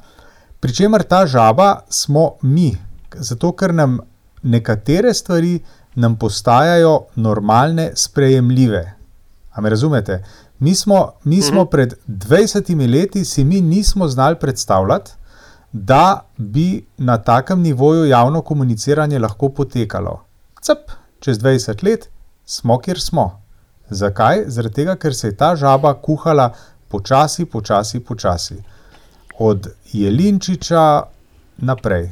[0.60, 2.71] Pričemer ta žaba smo mi,
[3.13, 3.99] zato ker nam
[4.43, 5.60] nekatere stvari
[5.95, 8.93] nam postajajo normalne, sprejemljive.
[9.51, 10.23] A me razumete?
[10.60, 15.12] Mi smo, mi smo pred 20 leti si mi nismo znali predstavljati,
[15.71, 20.21] da bi na takem nivoju javno komuniciranje lahko potekalo.
[20.62, 20.77] Cep,
[21.28, 22.10] čez 20 let
[22.46, 23.42] smo, kjer smo.
[23.90, 24.46] Zakaj?
[24.48, 26.54] Zaradi tega, ker se je ta žaba kuhala
[26.88, 28.56] počasi, počasi, počasi.
[29.40, 31.02] Od Jelinčiča
[31.58, 32.08] naprej.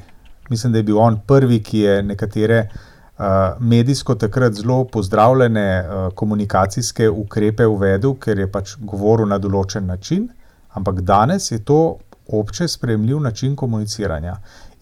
[0.50, 3.24] Mislim, da je bil on prvi, ki je nekatere uh,
[3.60, 10.28] medijsko takrat zelo pozdravljene uh, komunikacijske ukrepe uvedel, ker je pač govoril na določen način,
[10.76, 11.98] ampak danes je to
[12.28, 14.36] obče sprejemljiv način komuniciranja.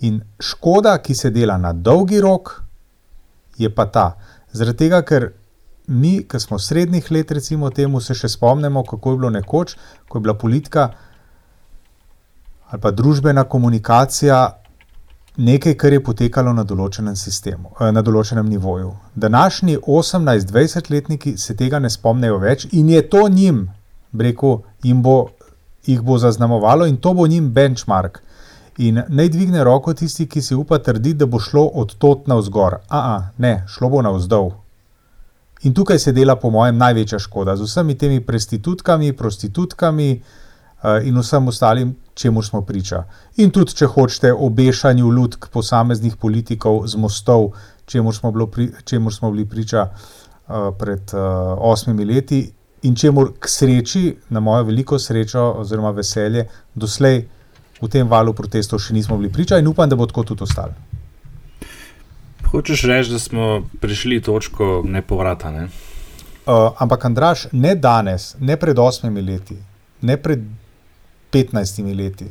[0.09, 2.62] In škoda, ki se dela na dolgi rok,
[3.57, 4.07] je pa ta.
[4.51, 5.31] Zaradi tega, ker
[5.87, 9.75] mi, ki smo srednjih let, recimo, temu se še spomnimo, kako je bilo nekoč,
[10.07, 10.91] ko je bila politika
[12.73, 14.37] ali pa družbena komunikacija
[15.37, 18.95] nekaj, kar je potekalo na določenem sistemu, na določenem nivoju.
[19.15, 23.67] Današnji 18-20-letniki se tega ne spomnijo več in je to njim,
[24.17, 25.29] rekel, jim bo,
[25.85, 28.23] jih bo zaznamovalo in to bo njim benchmark.
[28.77, 32.35] In naj dvigne roko tisti, ki si upa trditi, da bo šlo od tot na
[32.35, 32.79] vzgor.
[32.89, 34.51] A, ne, šlo bo na vzdolj.
[35.63, 41.19] In tukaj se dela, po mojem, največja škoda z vsemi temi prostitutkami, prostitutkami uh, in
[41.19, 43.03] vsem ostalim, čemu smo priča.
[43.37, 47.53] In tudi, če hočete, obešanju lutk posameznih politikov z mostov,
[47.85, 52.43] čemu smo, pri, čemu smo bili priča uh, pred uh, osmimi leti
[52.83, 57.23] in čemu k sreči, na mojo veliko srečo oziroma veselje, doslej
[57.83, 60.73] v tem valu protestov še nismo bili priča in upam, da bo tako tudi ostalo.
[62.47, 65.51] Hočeš reči, da smo prišli točko nepovrata?
[65.51, 65.67] Ne?
[66.45, 69.57] Uh, ampak, Andraš, ne danes, ne pred osmimi leti,
[70.01, 70.43] ne pred
[71.31, 72.27] petnajstimi leti.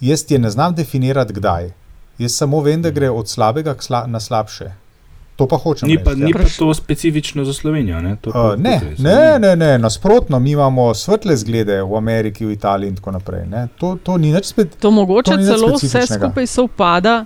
[0.00, 1.70] Jaz ti ne znam definirati, kdaj.
[2.18, 4.72] Jaz samo vem, da gre od slabega sla na slabše.
[5.36, 5.88] To pa hočem.
[5.88, 6.38] Ni pa, reči, ni ja.
[6.38, 8.00] pa to specifično za Slovenijo.
[8.00, 12.88] Ne, uh, ne, ne, ne, ne, nasprotno, mi imamo svetle zglede v Ameriki, v Italiji
[12.88, 13.44] in tako naprej.
[13.78, 14.78] To, to ni več spet.
[14.80, 17.24] To mogoče celo vse skupaj sovpada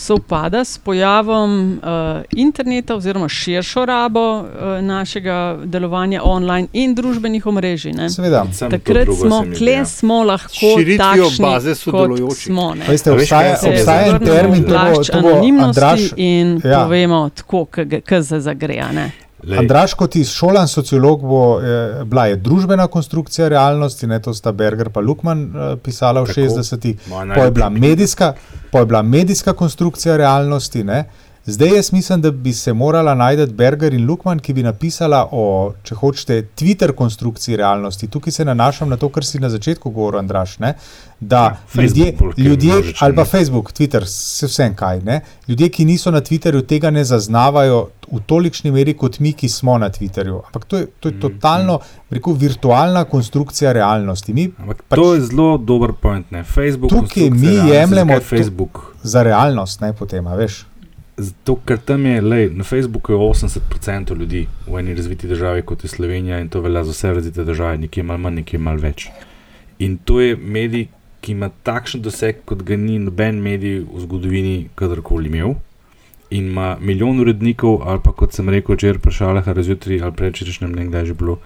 [0.00, 4.46] sovpada s pojavom uh, interneta oziroma širšo rabo uh,
[4.84, 7.92] našega delovanja online in družbenih omrežij.
[8.08, 9.84] Seveda, takrat smo, kle ja.
[9.84, 12.44] smo lahko takšni, baze sodelujoči.
[12.44, 16.84] Smo, Veste, obstaja, obstaja en termin, to bo, to bo Andraš, in ja.
[16.84, 18.88] povemo tako, kak se zagreja.
[19.58, 24.52] Andraš, kot iz šolan sociolog, bo eh, bila je družbena konstrukcija realnosti, ne to sta
[24.52, 28.34] Berger in Lukman eh, pisala v 60-ih, pa je bila medijska
[28.70, 30.84] pa je bila medijska konstrukcija realnosti.
[30.84, 31.04] Ne?
[31.46, 35.72] Zdaj jaz mislim, da bi se morala najti Berger in Lukman, ki bi napisala o,
[35.82, 38.08] če hočete, Twitter konstrukciji realnosti.
[38.08, 40.58] Tukaj se nanašam na to, kar si na začetku govoril, Andraš.
[40.58, 40.74] Ne?
[41.20, 41.42] Da
[41.74, 45.00] ja, ljudje, ljudje ali pa Facebook, Twitter, se vsem kaj.
[45.00, 45.20] Ne?
[45.48, 49.76] Ljudje, ki niso na Twitterju, tega ne zaznavajo v tolikšni meri kot mi, ki smo
[49.78, 50.40] na Twitterju.
[50.46, 52.16] Ampak to je, to je mm, totalno, mm.
[52.16, 54.34] rekel, virtualna konstrukcija realnosti.
[54.34, 56.30] Mi, pač, to je zelo dober point.
[56.30, 56.42] Ne?
[56.44, 56.90] Facebook.
[56.90, 58.82] Tukaj mi jemljemo Facebook.
[59.02, 60.64] Za realnost, ne potem, veš.
[61.20, 65.84] Zato, ker tam je, lej, na Facebooku je 80% ljudi v eni razviti državi kot
[65.84, 69.10] je Slovenija in to velja za vse razvite države, nekje malo manj, nekje malo več.
[69.78, 70.88] In to je medij,
[71.20, 75.58] ki ima takšen doseg, kot ga ni noben medij v zgodovini kadarkoli imel.
[76.30, 80.72] In ima milijon urednikov, ali pa kot sem rekel, če je prešala, razjutri ali prečerišnjem,
[80.72, 81.40] ne kdaj že bilo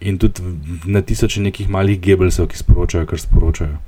[0.00, 0.42] in tudi
[0.84, 3.78] na tisoče nekih malih gebelcev, ki sporočajo, kar sporočajo.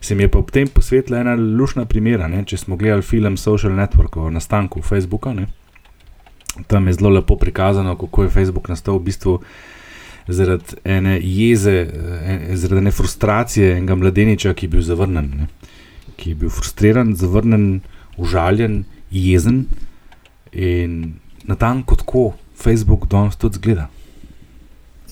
[0.00, 2.44] Se mi je pa ob tem posvetila ena lušna primera, ne?
[2.44, 5.32] če smo gledali film Social Network o nastanku Facebooka.
[5.34, 5.46] Ne?
[6.66, 9.38] Tam je zelo lepo prikazano, kako je Facebook nastal v bistvu
[10.28, 11.86] zaradi ene jeze,
[12.54, 15.48] zaradi ene frustracije enega mladeniča, ki je bil zavrnen, ne?
[16.16, 17.80] ki je bil frustriran, zavrnen,
[18.20, 19.64] užaljen, jezen
[20.52, 23.88] in na tam, kot ko Facebook danes tudi zgleda.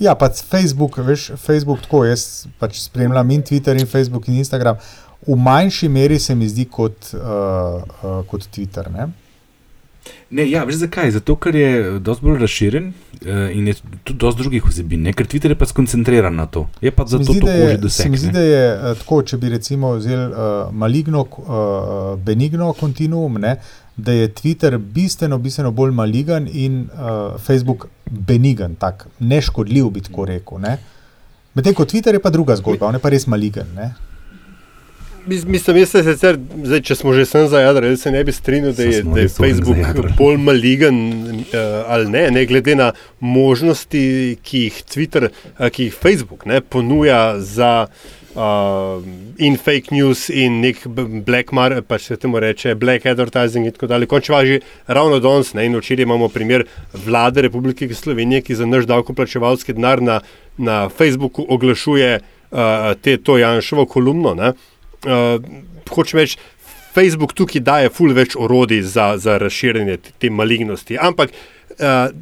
[0.00, 4.79] Ja, pač Facebook, veš, Facebook tako, jaz pač spremljam in Twitter, in Facebook, in Instagram.
[5.26, 8.88] V manjši meri se mi zdi kot, uh, uh, kot Twitter.
[8.92, 9.11] Ne?
[10.31, 11.11] Ne, ja, veš zakaj?
[11.18, 13.74] Zato, ker je precej bolj razširjen uh, in je
[14.07, 16.64] tudi precej drugih vsebin, ker Twitter je pa skoncentriran na to.
[16.81, 18.16] Je pa zato to že dosegel.
[18.16, 23.37] Se zdi, da je uh, tako, če bi recimo vzeli uh, maligno, uh, benigno kontinuum,
[23.42, 23.59] ne,
[24.02, 30.24] da je Twitter bistveno, bistveno bolj maligen in uh, Facebook benigen, tak, neškodljiv, bi tako
[30.24, 30.62] rekel.
[31.54, 33.66] Medtem ko Twitter je pa druga zgodba, on je pa res maligen.
[33.76, 33.92] Ne?
[35.26, 38.32] Mislim, jaz se sicer, zdaj, če smo že sem za jadro, jaz se ne bi
[38.32, 39.82] strinjal, da je, da je Facebook
[40.18, 40.96] bolj maligen
[41.42, 41.58] uh,
[41.92, 47.36] ali ne, ne, glede na možnosti, ki jih Twitter, uh, ki jih Facebook ne, ponuja
[47.38, 48.19] za uh,
[49.38, 50.84] in fake news in nek
[51.26, 54.06] black market, pa se temu reče black advertising in tako dalje.
[54.06, 56.64] Končno važi ravno danes, ne, in včeraj imamo primer
[56.94, 60.20] vlade Republike Slovenije, ki za naš davkoplačevalski denar na,
[60.56, 62.58] na Facebooku oglašuje uh,
[63.02, 64.34] te, to Janšovo kolumno.
[64.34, 64.52] Ne.
[65.04, 65.42] Uh,
[65.90, 66.38] hočem reči,
[66.94, 70.98] Facebook tukaj daje ful več orodij za, za razširjanje te, te malignosti.
[70.98, 72.14] Ampak uh,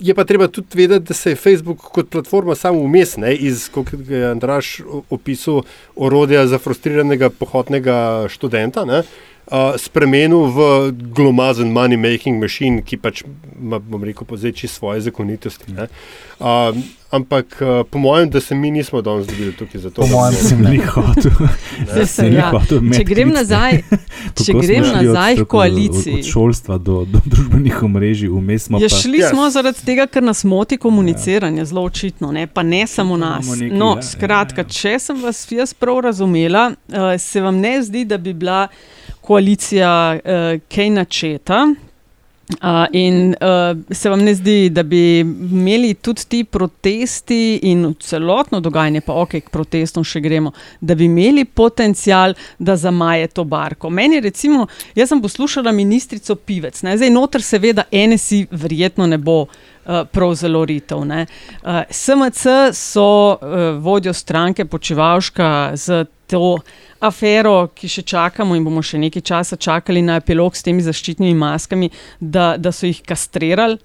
[0.00, 3.68] je pa treba tudi vedeti, da se je Facebook kot platforma samo vmes, ne, iz,
[3.68, 5.62] kot je Andraš opisal,
[5.96, 8.84] orodja za frustriranega pohodnega študenta.
[8.84, 9.02] Ne,
[9.50, 13.24] Uh, spremenil v glomazen money making machine, ki pač
[13.58, 15.74] ima, bom rekel, pozveči svoje zakonitosti.
[15.74, 16.70] Uh,
[17.10, 20.02] ampak uh, po mojem, da se mi nismo danes dobili tukaj za to.
[20.02, 21.32] Po mojem, da sem jih hotel.
[22.30, 22.52] ja.
[22.94, 23.80] Če grem nazaj,
[24.44, 26.20] če grem nazaj v koaliciji.
[26.20, 28.78] Od šolstva do, do družbenih omrežij, vmes smo.
[28.78, 29.34] Ja, šli yes.
[29.34, 31.66] smo zaradi tega, ker nas moti komuniciranje, ja.
[31.72, 32.46] zelo očitno, ne?
[32.46, 33.50] pa ne samo nas.
[33.50, 34.78] Neki, no, ja, skratka, ja, ja.
[34.78, 38.68] če sem vas jaz prav razumela, uh, se vam ne zdi, da bi bila
[39.30, 41.62] koalicija uh, kaj načeta.
[42.50, 48.58] Uh, in uh, se vam ne zdi, da bi imeli tudi ti protesti in celotno
[48.60, 53.90] dogajanje, pa ok, k protestom še gremo, da bi imeli potencial, da zamaje to barko.
[53.90, 54.66] Meni, recimo,
[54.98, 56.96] jaz sem poslušala ministrico Pivec, ne?
[56.98, 59.44] zdaj noter, seveda, NSI verjetno ne bo.
[59.44, 59.70] Uh,
[60.12, 60.98] prav zelo ritev.
[60.98, 63.38] Uh, SMC so uh,
[63.82, 66.58] vodjo stranke Počevalška z to
[67.00, 71.34] afero, ki še čakamo in bomo še nekaj časa čakali na epilog s temi zaščitnimi
[71.34, 73.80] maskami, da, da so jih kastrirali.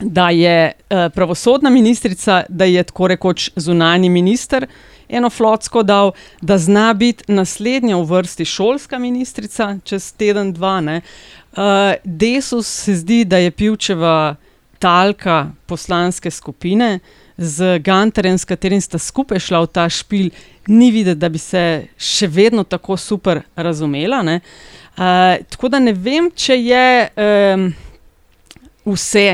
[0.00, 4.64] Da je uh, pravosodna ministrica, da je tako rekoč zunani minister,
[5.08, 10.78] eno flotsko dal, da zna biti naslednja v vrsti šolska ministrica, čez teden, dva.
[10.80, 14.36] Uh, Desus se zdi, da je pivčeva
[14.80, 16.98] talka poslanske skupine
[17.36, 20.30] z Ganterjem, s katerim sta skupaj šla v ta špil,
[20.68, 21.62] ni videti, da bi se
[21.96, 24.20] še vedno tako super razumela.
[24.24, 26.90] Uh, tako da ne vem, če je
[27.54, 27.70] um,
[28.92, 29.28] vse.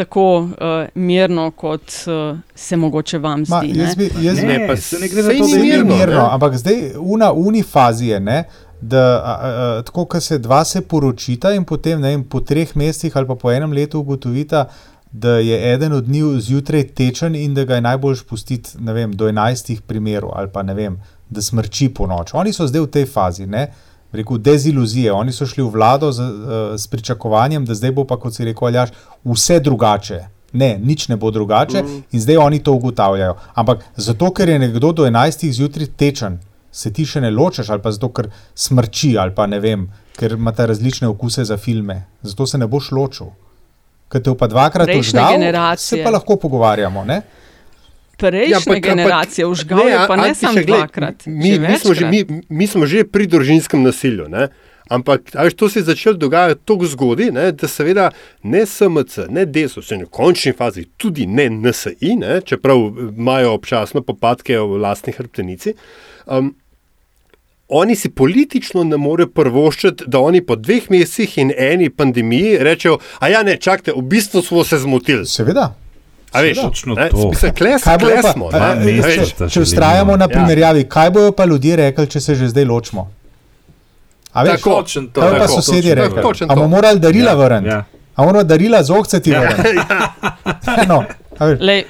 [0.00, 3.72] Tako uh, mirno, kot uh, se mogoče vam zdi.
[3.74, 5.96] Ma, jaz bi, jaz ne, ne, se ne gre za to, da je mirno.
[5.96, 8.38] mirno ampak zdaj, v uni fazi je, ne,
[8.80, 12.70] da a, a, tako, ko se dva se poročita in potem ne, in po treh
[12.76, 14.68] mesecih ali pa po enem letu ugotovita,
[15.12, 19.26] da je eden od njih zjutraj tečen in da ga je najbolj spustiti vem, do
[19.28, 22.34] 11 primerov, ali pa ne vem, da smrči po noč.
[22.34, 23.72] Oni so zdaj v tej fazi, ne,
[24.12, 25.12] rekel, deziluzije.
[25.12, 28.44] Oni so šli v vlado z, uh, s pričakovanjem, da zdaj bo pa, kot si
[28.44, 28.94] rekel, aljaš,
[29.24, 30.20] vse drugače.
[30.52, 32.02] Ne, nič ne bo drugače, mm.
[32.12, 33.36] in zdaj oni to ugotavljajo.
[33.54, 36.40] Ampak zato, ker je nekdo do 11 zjutraj tečen,
[36.72, 39.86] se ti še ne ločeš, ali pa zato, ker smrči, ali pa ne vem,
[40.18, 42.02] ker ima ta različne okuse za filme.
[42.22, 43.30] Zato se ne boš ločil
[44.10, 47.04] ki te pa dvakrat užgal, se pa lahko pogovarjamo.
[47.04, 47.22] Ne?
[48.20, 51.26] Prejšnje ja, pa, generacije užgal, ne, pa ne samo dvakrat.
[51.26, 54.28] Mi, mi, smo že, mi, mi smo že pri družinskem nasilju.
[54.28, 54.50] Ne?
[54.90, 58.10] Ampak až to se je začelo dogajati tako zgodaj, da seveda
[58.42, 64.58] ne SMC, ne DESO, v končni fazi tudi ne NSI, ne, čeprav imajo občasno popadke
[64.58, 65.74] v lastni hrbtenici.
[66.26, 66.56] Um,
[67.70, 72.98] oni si politično ne morejo prvoščiti, da oni po dveh mesecih in eni pandemiji rečejo:
[73.18, 75.26] A ja, ne, čakajte, v bistvu smo se zmotili.
[75.26, 75.72] Seveda.
[76.32, 76.58] A veš,
[77.98, 78.50] klesmo.
[79.50, 80.28] Če ustrajamo na ja.
[80.28, 83.08] primerjavi, kaj bojo pa ljudje rekli, če se že zdaj ločimo?
[84.32, 86.22] A veš, tako, to, kaj pa sosedje rekli?
[86.46, 87.74] A bomo morali darila ja, vrniti?
[87.74, 87.84] Ja.
[88.14, 89.74] A moramo darila z ohceti vrniti?
[89.76, 90.12] Ja,
[90.76, 90.84] ja.
[90.88, 91.02] no.
[91.40, 91.84] Lej,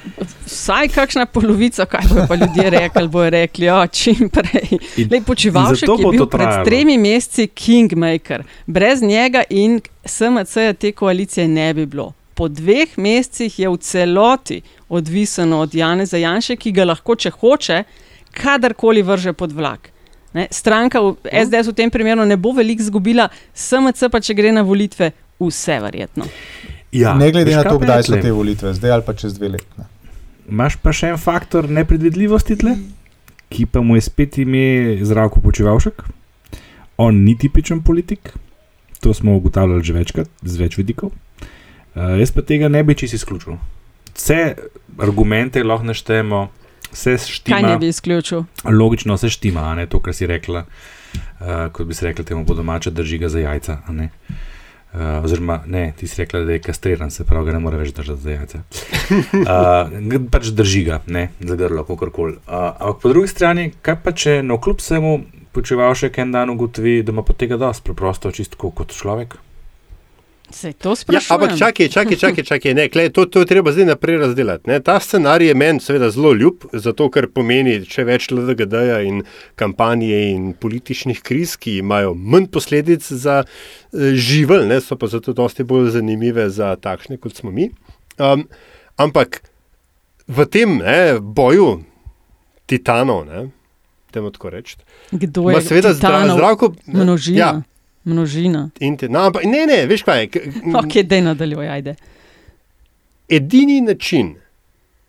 [0.45, 4.79] vsaj kakšna polovica, kaj bojo pa ljudje rekli, bojo rekli, ja, čim prej.
[5.25, 6.65] Počivalšek je bil pred trajalo.
[6.65, 8.43] tremi meseci kingmaker.
[8.65, 12.13] Brez njega in SMC te koalicije ne bi bilo.
[12.33, 17.83] Po dveh mesecih je v celoti odvisno od Janeza Janša, ki ga lahko, če hoče,
[18.31, 19.91] kadarkoli vrže pod vlak.
[20.33, 20.47] Ne?
[20.51, 24.63] Stranka v SDS v tem primeru ne bo veliko izgubila, SMC pa če gre na
[24.63, 25.11] volitve,
[25.43, 26.25] vse verjetno.
[26.91, 29.85] Ja, ne glede na to, kdaj so te volitve, zdaj ali pa čez dve leti.
[30.51, 32.75] Imáš pa še en faktor nepredvidljivosti tle,
[33.51, 36.03] ki pa mu je spet ime zdravko počivalšek.
[36.99, 38.33] On ni tipičen politik,
[38.99, 41.15] to smo ugotavljali že večkrat, z več vidikov.
[41.95, 43.55] Uh, jaz pa tega ne bi čisto izključil.
[44.11, 44.41] Vse
[44.99, 46.43] argumente lahko naštejemo,
[46.91, 47.55] vse štima.
[47.55, 48.43] Kaj ne bi izključil?
[48.67, 50.67] Logično, vse štima, ne to, kar si rekla.
[51.39, 53.79] Uh, kot bi se rekla, temu po domače drži ga za jajca.
[53.87, 54.50] Uh,
[55.23, 58.21] oziroma, ne, ti si rekla, da je kastriran, se pravi, ga ne more več držati
[58.21, 58.63] za jajce.
[59.41, 62.35] Uh, pač drži ga, ne, za grlo, kako koli.
[62.47, 65.13] Uh, ampak po drugi strani, kaj pa če no kljub vsemu
[65.55, 69.37] počeval še en dan ugotovi, da ima pa tega dosti, preprosto čistko kot človek?
[70.51, 71.35] Se to Ja, sprašuje?
[71.35, 72.73] ampak čakaj, čakaj, čakaj, čakaj.
[72.73, 74.67] Ne, klej, to, to je treba zdaj naprej razdeliti.
[74.67, 74.79] Ne.
[74.79, 79.23] Ta scenarij je meni seveda zelo ljub, zato ker pomeni še več LDGD-ja in
[79.55, 83.47] kampanje in političnih kriz, ki imajo manj posledic za eh,
[84.13, 87.69] živelj, ne, so pa zato dosti bolj zanimive za takšne, kot smo mi.
[88.17, 88.47] Um,
[88.97, 89.41] ampak
[90.27, 91.81] v tem ne, boju
[92.65, 93.49] titanov, ne,
[94.11, 94.75] temu tako reči,
[95.11, 96.73] Kdo je seveda zdra, zdravko.
[96.85, 97.37] Množina.
[97.37, 97.51] Ja,
[98.03, 98.69] Množina.
[98.79, 100.27] in te, no, ampak, ne, ne, veš kaj.
[100.27, 100.41] k-
[100.75, 101.95] Ok, dej nadaljuj, ajde.
[103.29, 104.35] edini način,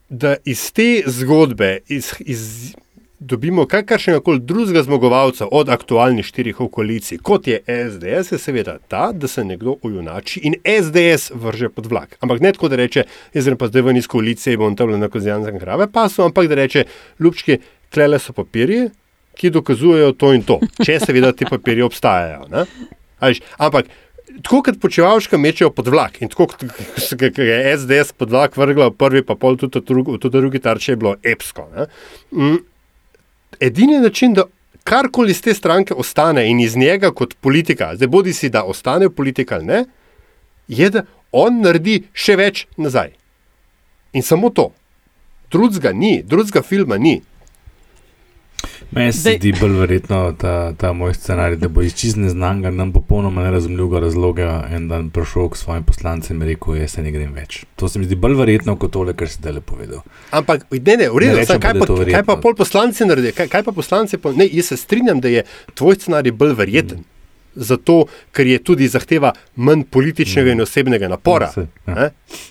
[0.08, 2.74] da iz te zgodbe iz, iz,
[3.18, 8.78] dobimo kakršnega koli drugega zmagovalca od aktualnih štirih v koaliciji, kot je SDS, je seveda
[8.80, 12.16] ta, da se nekdo ujunači in SDS vrže pod vlak.
[12.20, 14.90] Ampak ne tako, da reče, jaz grem pa zdaj ven iz koalicije in bom tam
[14.92, 16.84] na kozijanske krave pasu, ampak da reče,
[17.18, 17.58] ljubčki,
[17.90, 18.90] klele so papirji,
[19.34, 22.48] ki dokazujejo to in to, če seveda ti papirji obstajajo.
[22.48, 22.64] ne.
[23.18, 23.86] A veš, Ampak
[24.42, 29.22] tako kot počevalška mečejo pod vlak in tako kot je SDS pod vlak vrgla, prvi
[29.22, 31.68] pa pol tudi, drugi- tudi drugi tarče je bilo epsko.
[31.76, 31.86] ne.
[32.32, 32.58] Mm,
[33.60, 34.44] Edini način, da
[34.84, 39.10] karkoli iz te stranke ostane in iz njega kot politika, zdaj bodi si, da ostane
[39.10, 39.84] politika ali ne,
[40.68, 41.02] je, da
[41.32, 43.12] on naredi še več nazaj.
[44.12, 44.72] In samo to.
[45.50, 47.20] Drugega ni, drugega filma ni.
[48.92, 52.92] Meni se zdi bolj verjetno ta, ta moj scenarij, da bo iz čist neznanga, nam
[52.92, 57.32] popolnoma nerazumljivega razloga en dan prišel k svojim poslancem in rekel: Jaz se ne grem
[57.32, 57.62] več.
[57.80, 60.04] To se mi zdi bolj verjetno kot tole, kar si zdaj le povedal.
[60.30, 63.32] Ampak, ne, ne, v redu, Ne rečem kaj, pa, kaj pa pol poslanci naredijo?
[63.40, 64.20] Kaj, kaj pa poslanci?
[64.20, 67.00] Pol, ne, jaz se strinjam, da je tvoj scenarij bolj verjeten.
[67.00, 67.11] Mm.
[67.54, 70.52] Zato, ker je tudi zahteva manj političnega mm.
[70.52, 71.46] in osebnega napora.
[71.46, 71.94] Ja, saj, ja.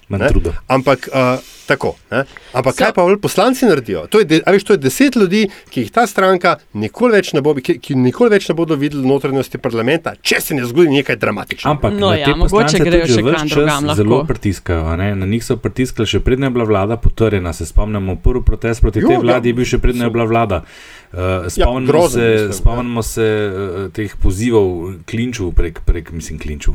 [0.10, 0.30] ne, ne.
[0.30, 0.54] truda.
[0.68, 2.24] Ampak, uh, tako, ne.
[2.54, 4.06] Ampak So- kaj pa poslanci naredijo?
[4.08, 7.34] To je, de, a veš, to je deset ljudi, ki jih ta stranka nikoli več
[7.34, 10.94] ne bo, ki, ki nikoli več ne bodo videli notranjosti parlamenta, če se ne zgodi
[11.00, 11.72] nekaj dramatičnega.
[11.72, 14.04] Ampak No ja, mogoče grejo še kam drugam lahko.
[14.04, 15.12] Zelo pritiskajo, a ne?
[15.16, 17.54] na njih so pritiskali, še predtem je bila vlada potrjena.
[17.54, 19.26] Se spomnimo, prvi protest proti Jo, tej ja.
[19.26, 20.64] vladi je bil še predtem je bila vlada.
[21.12, 26.40] Uh, spomnimo, Ja, grozen, se, mislim, spomnimo se uh, teh pozivov klinču prek, prek mislim,
[26.40, 26.72] klinču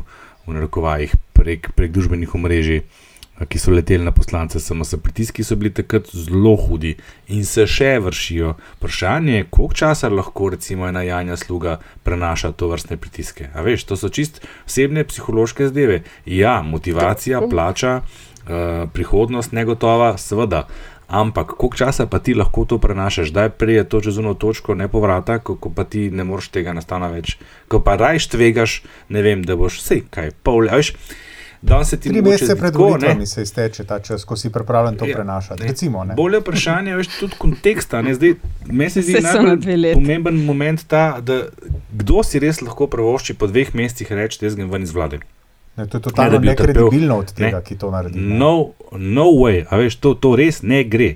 [0.47, 2.77] v narekovajih, prek, prek družbenih omrežij.
[3.39, 6.95] eh, Ki so leteli na poslance, samo se pritiski so bili takrat zelo hudi
[7.27, 8.53] in se še vršijo.
[8.77, 13.49] Vprašanje je, koliko časa lahko recimo ena Janja sluga prenaša to vrstne pritiske.
[13.53, 16.03] A veš, to so čist osebne psihološke zdeve.
[16.25, 20.67] Ja, motivacija, plača, uh, prihodnost negotova, seveda.
[21.09, 24.75] Ampak koliko časa pa ti lahko to prenašaš, da je prej to čez eno točko
[24.75, 27.37] nepovrata, ko, ko pa ti ne moreš tega nastana več.
[27.67, 30.93] Ko pa rajš tvegaš, ne vem, da boš vse kaj pol, veš.
[31.59, 32.79] Danes se ti Tri mogoče mesece pred ne.
[32.79, 35.63] volitvami se izteče ta čas, ko si pripravljen to Ja, prenašati.
[35.63, 35.67] ne.
[35.67, 36.13] Recimo, ne.
[36.13, 38.01] Bolje vprašanje je tudi konteksta.
[38.01, 38.13] ne.
[38.13, 38.33] Zdaj,
[38.67, 39.93] Meni se zdi najbolj leti.
[39.95, 41.39] pomemben moment ta, da
[41.91, 45.19] kdo si res lahko prvošči po dveh mesecih reči, da jaz grem ven iz vlade.
[45.77, 46.49] Ne, to je Ne, totalno utrpel.
[46.49, 47.63] nekredibilno od tega, Ne.
[47.63, 48.19] ki to naredi.
[48.19, 48.35] ne.
[48.35, 51.15] No, no way, a veš, to, to res ne gre.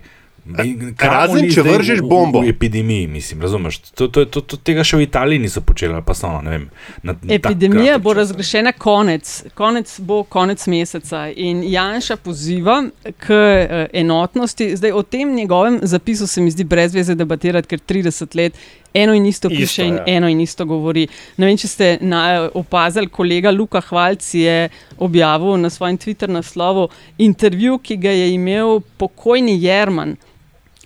[0.99, 2.41] Razen če vržeš v- bombo.
[2.41, 3.77] V epidemiji, mislim, razumeš.
[3.91, 6.63] To, to, to, to, tega še v Italiji niso počeli, pa so, ne vem.
[7.03, 12.79] Na, Epidemija bo razglašena konec, konec bo konec meseca in Janša poziva
[13.19, 14.75] k eh, enotnosti.
[14.75, 18.57] Zdaj o tem njegovem zapisu se mi zdi brez veze debatirati, ker 30 let
[18.93, 20.03] eno in isto piše Isto, in ja.
[20.07, 21.07] eno in isto govori.
[21.37, 26.89] Ne vem, če ste na, opazili, kolega Luka Hvalc je objavil na svojem Twitter naslovu
[27.17, 30.17] intervju, ki ga je imel pokojni Jerman.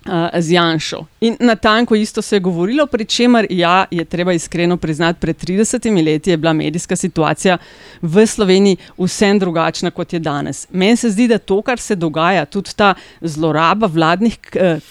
[0.06, 1.00] Uh, z Janšo.
[1.26, 5.38] In na tanko isto se je govorilo, pri čemer ja, je treba iskreno priznati, pred
[5.38, 7.58] 30 leti je bila medijska situacija
[8.02, 10.68] v Sloveniji vsem drugačna kot je danes.
[10.70, 14.38] Meni se zdi, da to, kar se dogaja, tudi ta zloraba vladnih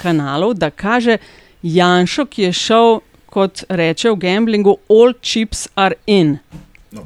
[0.03, 1.19] kanalov, da kaže
[1.65, 2.99] Janšo, ki je šel,
[3.33, 6.37] kot reče v gamblingu, all chips are in.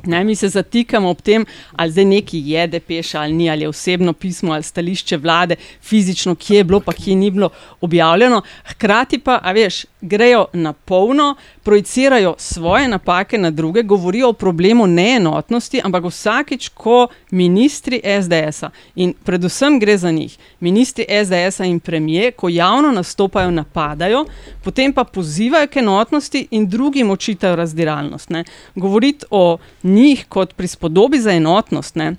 [0.07, 3.69] Ne, mi se zatikamo ob tem, ali zdaj neki je depeša ali ni, ali je
[3.69, 8.43] osebno pismo ali stališče vlade, fizično, kje je bilo, pa kje ni bilo objavljeno.
[8.65, 14.87] Hkrati pa, a veš, grejo na polno, projicirajo svoje napake na druge, govorijo o problemu
[14.87, 22.31] neenotnosti, ampak vsakič, ko ministri SDS-a in predvsem gre za njih, ministri SDS-a in premije,
[22.31, 24.25] ko javno nastopajo, napadajo,
[24.65, 28.31] potem pa pozivajo k enotnosti in drugim očitajo razdiralnost.
[28.31, 28.45] Ne.
[28.75, 31.97] Govoriti o njih kot prispodobi za enotnost.
[31.97, 32.17] Ne.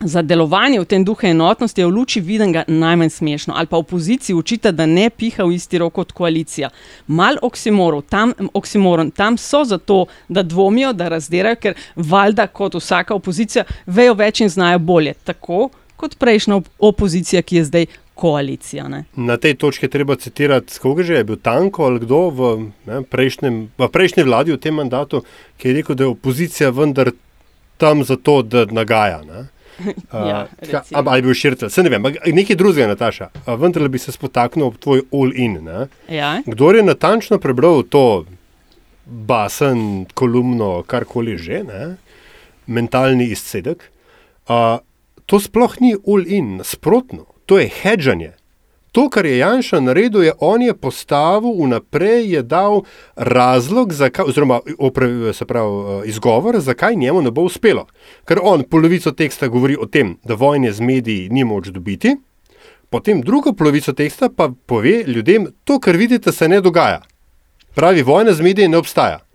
[0.00, 3.54] za delovanje v tem duhu enotnosti je v luči videnega najmanj smešno.
[3.56, 6.70] Ali pa opoziciji učita, da ne piha v isti rok kot koalicija.
[7.06, 13.14] Mal oksimoron, tam, oksimoron, tam so zato, da dvomijo, da razdirajo, ker valjda kot vsaka
[13.14, 15.14] opozicija vejo več in znajo bolje.
[15.24, 17.86] Tako kot prejšnja opozicija, ki je zdaj.
[18.16, 18.86] Koalicija,
[19.16, 23.02] Na tej točki je treba citirati, koga že je bil Tanko ali kdo v, ne,
[23.04, 25.20] prejšnjem, v prejšnji vladi v tem mandatu,
[25.60, 27.10] ki je rekel, da je opozicija vendar
[27.76, 29.20] tam zato, da nagaja.
[29.20, 29.44] Ne.
[30.30, 32.08] ja, uh, ali bil širitelj, se ne vem,
[32.40, 33.28] nekaj drugega, Nataša.
[33.44, 35.60] Uh, vendar bi se spotaknil ob tvoj all-in.
[36.08, 36.38] Ja.
[36.46, 38.24] Kdo je natančno prebral to
[39.04, 41.94] basen, kolumno, karkoli že, ne?
[42.66, 43.90] mentalni izcedek,
[44.48, 44.80] uh,
[45.28, 48.32] to sploh ni all-in, nasprotno, to je hedžanje.
[48.96, 52.80] To, kar je Janša naredil, je on je postavil vnaprej, je dal
[53.16, 54.60] razlog, zakaj, oziroma
[55.32, 57.86] se pravi, eh, izgovor, zakaj njemu ne bo uspelo.
[58.24, 62.16] Ker on polovico teksta govori o tem, da vojne z mediji ni moč dobiti,
[62.90, 67.02] potem drugo polovico teksta pa pove ljudem, to, kar vidite, se ne dogaja.
[67.74, 69.25] Pravi, vojna z mediji ne obstaja.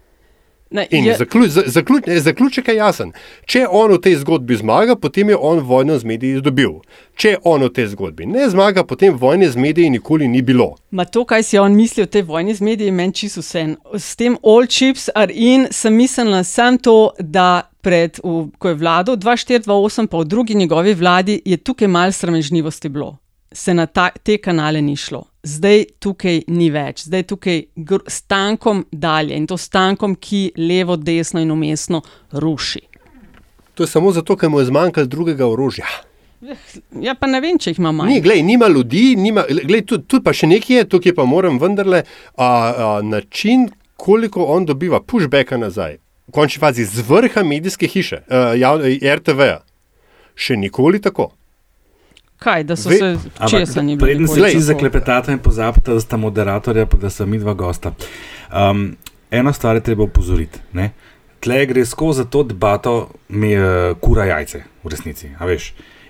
[0.71, 3.09] Ne, In je, zaključ, zaključ, zaključek je jasen.
[3.45, 6.77] Če on v tej zgodbi zmaga, potem je on vojno z mediji dobil.
[7.19, 10.77] Če on v tej zgodbi ne zmaga, potem vojne z mediji nikoli ni bilo.
[10.95, 13.65] Ma to, kaj si on misli o tej vojni z mediji, meni čisto vse.
[13.99, 18.79] S tem all chips are in, sem mislila samo to, da pred, v, ko je
[18.79, 23.17] vladal 2-4-2-8, pa v drugi njegovi vladi, je tukaj malo sramežljivosti bilo.
[23.51, 27.63] Se na ta, te kanale ni šlo zdaj tukaj ni več, zdaj tukaj
[28.07, 32.81] s tankom dalje in to s tankom, ki levo, desno in umestno ruši.
[33.73, 35.89] To je samo zato, ker mu je zmanjkalo drugega orožja.
[37.05, 38.09] Ja, pa ne vem, če jih ima manj.
[38.09, 41.59] Ni, glej, nima ljudi, nima, glej, tudi, tudi pa še nekaj je, tukaj pa moram
[41.61, 43.67] vendarle a, a, način,
[44.01, 45.99] koliko on dobiva pushbacka nazaj.
[46.31, 49.59] V končni fazi z vrha medijske hiše, RTV-ja.
[50.33, 51.29] Še nikoli tako.
[52.41, 53.17] Kaj, da so Ve, se
[53.49, 54.05] česa ni bilo?
[54.05, 57.91] Preden se vsi zaklepetate in pozabite, da sta moderatorja, pa da sta mi dva gosta.
[58.49, 58.95] Um,
[59.31, 60.59] eno stvar je treba upozoriti.
[61.39, 65.29] Tle gre skozi to debato, mi je kura jajce, v resnici.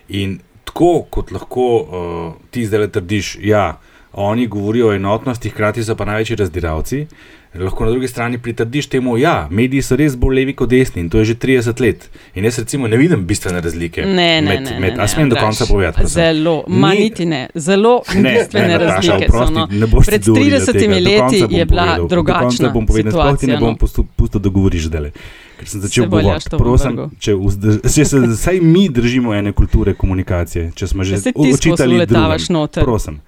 [0.08, 3.66] In tako kot lahko uh, ti zdaj le trdiš, ja,
[4.12, 7.06] oni govorijo o enotnosti, hkrati so pa največji razdiralci
[7.54, 11.02] lahko na drugi strani pritrdiš temu, da ja, mediji so res bolj levi kot desni
[11.02, 12.08] in to je že 30 let.
[12.34, 14.02] In jaz recimo ne vidim bistvene razlike.
[14.06, 14.80] Ne, ne, med, ne.
[14.80, 16.06] med, a smem do konca povedati?
[16.06, 19.12] Zelo, manjiti ne, zelo ne, bistvene ne, razlike.
[19.12, 19.66] Nataša, oprosti, no.
[19.70, 22.66] ne Pred 30 leti je bila drugačna.
[22.66, 24.06] Ne bom povedal, sploh ti ne bom no.
[24.16, 25.10] pustil, da govoriš zdaj.
[25.58, 27.36] Ker sem začel govoriti, prosim, če,
[27.94, 32.82] če se vsaj mi držimo ene kulture komunikacije, če smo že učitali, da letavaš noter.
[32.84, 33.20] Prosim.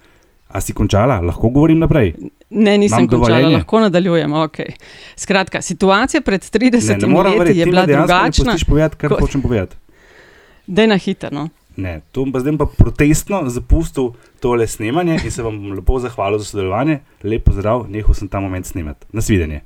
[0.55, 2.13] A si končala, lahko govorim naprej?
[2.49, 4.31] Ne, nisem končala, lahko nadaljujem.
[4.45, 4.77] Okay.
[5.19, 8.53] Skratka, situacija pred 30 ne, ne leti je bila drugačna.
[8.53, 9.17] Ne, povedati, kar Ko...
[9.19, 9.75] hočem povedati.
[10.67, 11.29] Da je na hitro.
[11.35, 11.49] No?
[11.75, 16.39] Ne, to bom pa zdaj pa protestno zapustil tole snemanje in se vam lepo zahvalil
[16.39, 17.01] za sodelovanje.
[17.23, 19.05] Lep pozdrav, nehal sem ta moment snemati.
[19.11, 19.61] Nasvidenje.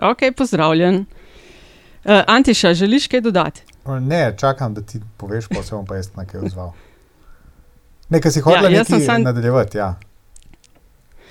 [0.00, 1.04] Ok, pozdravljen.
[2.04, 3.62] Uh, Antiša, želiš kaj dodati?
[4.00, 6.72] Ne, čakam, da ti poveš, pa se bom pa jaz na kaj odzval.
[8.10, 9.22] Nekaj si hotel ja, san...
[9.22, 9.78] nadaljevati.
[9.78, 9.94] Ja.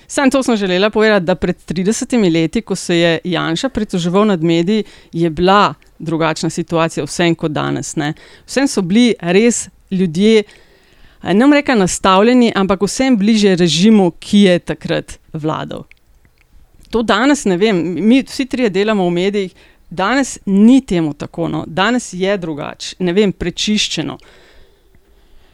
[0.08, 4.44] Sam to sem želela povedati, da pred 30 leti, ko se je Janša pritoževal nad
[4.44, 7.96] mediji, je bila drugačna situacija, vsem kot danes.
[7.96, 8.14] Ne.
[8.46, 10.44] Vsem so bili res ljudje,
[11.24, 15.84] ne vem, reka nastavljeni, ampak vsem bliže režimu, ki je takrat vladal.
[16.90, 17.78] To danes ne vem,
[18.08, 19.54] mi vsi trije delamo v medijih,
[19.90, 21.64] danes ni temu tako, no.
[21.68, 24.18] danes je drugače, ne vem, prečiščeno.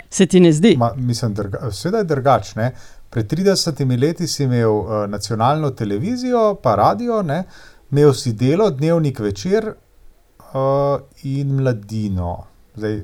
[0.10, 0.76] Se ti ne zdi?
[0.78, 2.72] Ma, mislim, da je drugače.
[3.10, 7.44] Pred 30 leti si imel uh, nacionalno televizijo, pa radio, ne?
[7.92, 12.44] imel si delo, dnevnik večer uh, in mladino.
[12.76, 13.04] Zdaj,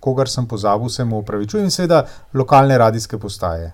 [0.00, 3.72] kogar sem pozabil, se mu upravičujem, in seveda lokalne radijske postaje.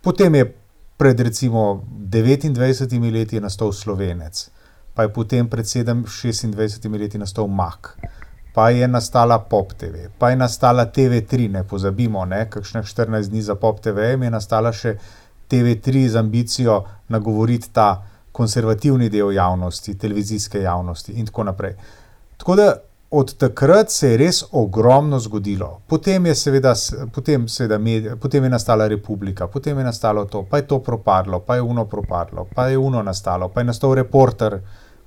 [0.00, 0.54] Potem je
[0.96, 4.48] pred recimo 29 leti nastal Slovenec,
[4.94, 7.96] pa je potem pred 26 leti nastal Mak
[8.56, 13.42] pa je nastala Pop TV, pa je nastala TV3, ne pozabimo, ne, kakšne 14 dni
[13.42, 14.94] za Pop TV, je nastala še
[15.52, 16.78] TV3 z ambicijo
[17.12, 17.90] nagovoriti ta
[18.32, 21.74] konservativni del javnosti, televizijske javnosti in tako naprej.
[22.40, 22.70] Tako da
[23.10, 25.82] od takrat se je res ogromno zgodilo.
[25.86, 26.72] Potem je seveda,
[27.12, 31.42] potem, seveda medij, potem je nastala Republika, potem je nastalo to, pa je to propadlo,
[31.44, 34.58] pa je uno propadlo, pa je uno nastalo, pa je nastal reporter,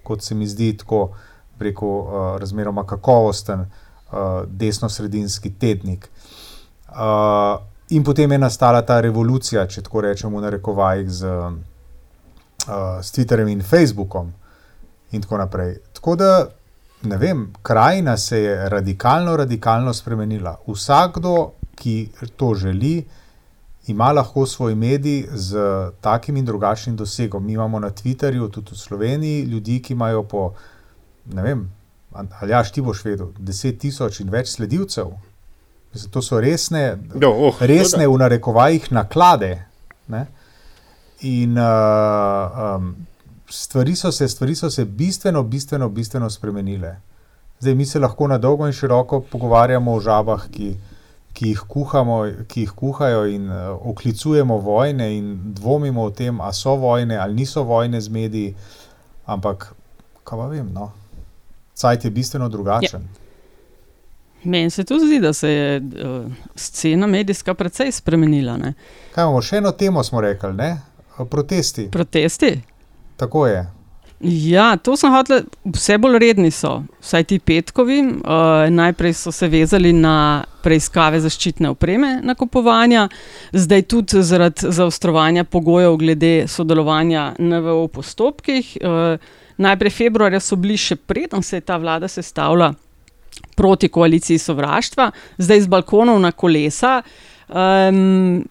[0.03, 1.09] kot se mi zdi tako
[1.59, 6.09] preko uh, razmeroma kakovosten uh, desno-sredinski tednik.
[6.89, 13.11] Uh, in potem je nastala ta revolucija, če tako rečemo, na rekovajih z, uh, s
[13.15, 14.33] Twitterjem in Facebookom,
[15.11, 15.77] in tako naprej.
[15.93, 16.31] Tako da
[17.01, 20.57] ne vem, krajina se je radikalno, radikalno spremenila.
[20.67, 23.05] Vsakdo, ki to želi,
[23.87, 25.57] ima lahko svoj medij z
[26.01, 27.45] takim in drugačnim dosegom.
[27.45, 30.53] Mi imamo na Twitterju, tudi v Sloveniji, ljudi, ki imajo po,
[31.33, 31.65] ne vem,
[32.13, 35.11] ali jaš ti boš vedel, deset tisoč in več sledilcev.
[35.93, 39.55] Mislim, to so resne, No, oh, resne to v narekovajih naklade.
[40.07, 40.25] Ne?
[41.25, 42.91] In uh, um,
[43.49, 46.95] stvari, so se, stvari so se bistveno, bistveno, bistveno spremenile.
[47.59, 50.69] Zdaj mi se lahko na dolgo in široko pogovarjamo o žabah, ki,
[51.33, 56.53] ki, jih, kuhamo, ki jih kuhajo in uh, oklicujemo vojne in dvomimo o tem, ali
[56.53, 58.55] so vojne ali niso vojne z mediji.
[59.25, 59.73] Ampak,
[60.23, 60.91] kaj pa vem, no.
[61.79, 63.01] Cajt je bistveno drugačen.
[63.01, 63.29] Ja.
[64.43, 68.57] Meni se tudi zdi, da se je uh, scena medijska precej spremenila.
[68.57, 68.73] Ne?
[69.15, 70.69] Kaj imamo, še eno temo smo rekli, ne?
[71.29, 71.89] Protesti.
[71.91, 72.53] Protesti?
[73.19, 73.65] Tako je.
[74.19, 78.01] Ja, to sem hotel, vse bolj redni so, vsaj ti petkovi.
[78.03, 83.07] Uh, najprej so se vezali na preiskave zaščitne opreme, nakupovanja,
[83.55, 88.73] zdaj tudi zaradi zaostrovanja pogojev glede sodelovanja NVO v postopkih.
[88.83, 92.73] Uh, najprej februarja so bili še preden se je ta vlada sestavila
[93.55, 97.01] proti koaliciji sovraštva, zdaj z balkonov na kolesa.
[97.49, 98.45] Um,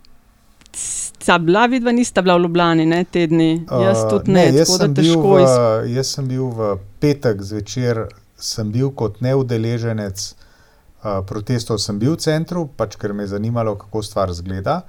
[0.79, 4.69] Sta bila vidva, nista bila v Ljubljani, ne tedni, jaz tudi ne, Uh, ne jaz,
[4.69, 5.55] tako da težko v, iz...
[5.97, 6.69] jaz sem bil v
[7.03, 8.05] petek zvečer,
[8.39, 13.75] sem bil kot neudeleženec uh, protestov, sem bil v centru, pač ker me je zanimalo,
[13.81, 14.83] kako stvar zgleda.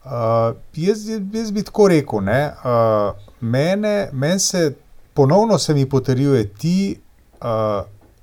[0.00, 3.12] Uh, jaz, jaz bi tako rekel, ne, uh,
[3.44, 4.70] mene, meni se
[5.20, 6.96] ponovno se mi potrjuje, ti
[7.40, 7.46] uh,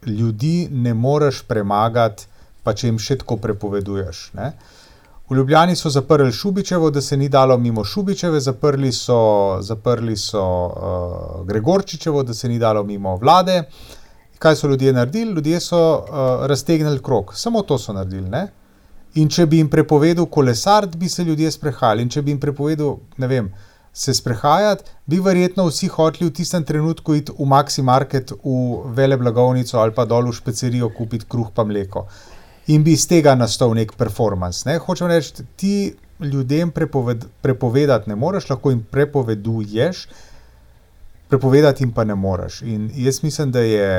[0.10, 2.26] ljudi ne moreš premagati,
[2.64, 4.22] pa če jim še tako prepoveduješ.
[4.34, 4.48] Ne.
[5.30, 9.20] V Ljubljani so zaprli Šubičevo, da se ni dalo mimo Šubičeve, zaprli so,
[9.62, 13.60] zaprli so uh, Gregorčičevo, da se ni dalo mimo vlade.
[14.42, 15.38] Kaj so ljudje naredili?
[15.38, 18.26] Ljudje so uh, raztegnili krok, samo to so naredili.
[18.30, 18.48] Ne?
[19.22, 22.10] In če bi jim prepovedal kolesar, bi se ljudje sprehajali.
[22.10, 23.54] In če bi jim prepovedal, ne vem,
[23.98, 29.18] se sprehajati, bi verjetno vsi hoteli v tistem trenutku iti v Maxi Market, v vele
[29.18, 32.06] blagovnico ali pa dol v špecerijo kupiti kruh pa mleko
[32.68, 34.68] in bi iz tega nastal nek performance.
[34.68, 34.78] Ne?
[34.84, 35.74] Hočem reči, ti
[36.20, 40.08] ljudem prepoved, prepovedati ne moreš, lahko jim prepoveduješ,
[41.32, 42.62] prepovedati jim pa ne moreš.
[42.62, 43.92] In jaz mislim, da je,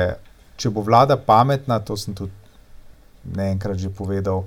[0.57, 2.31] če bo vlada pametna, to sem tudi
[3.35, 4.45] ne enkrat že povedal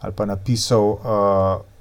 [0.00, 1.75] ali pa napisal, uh,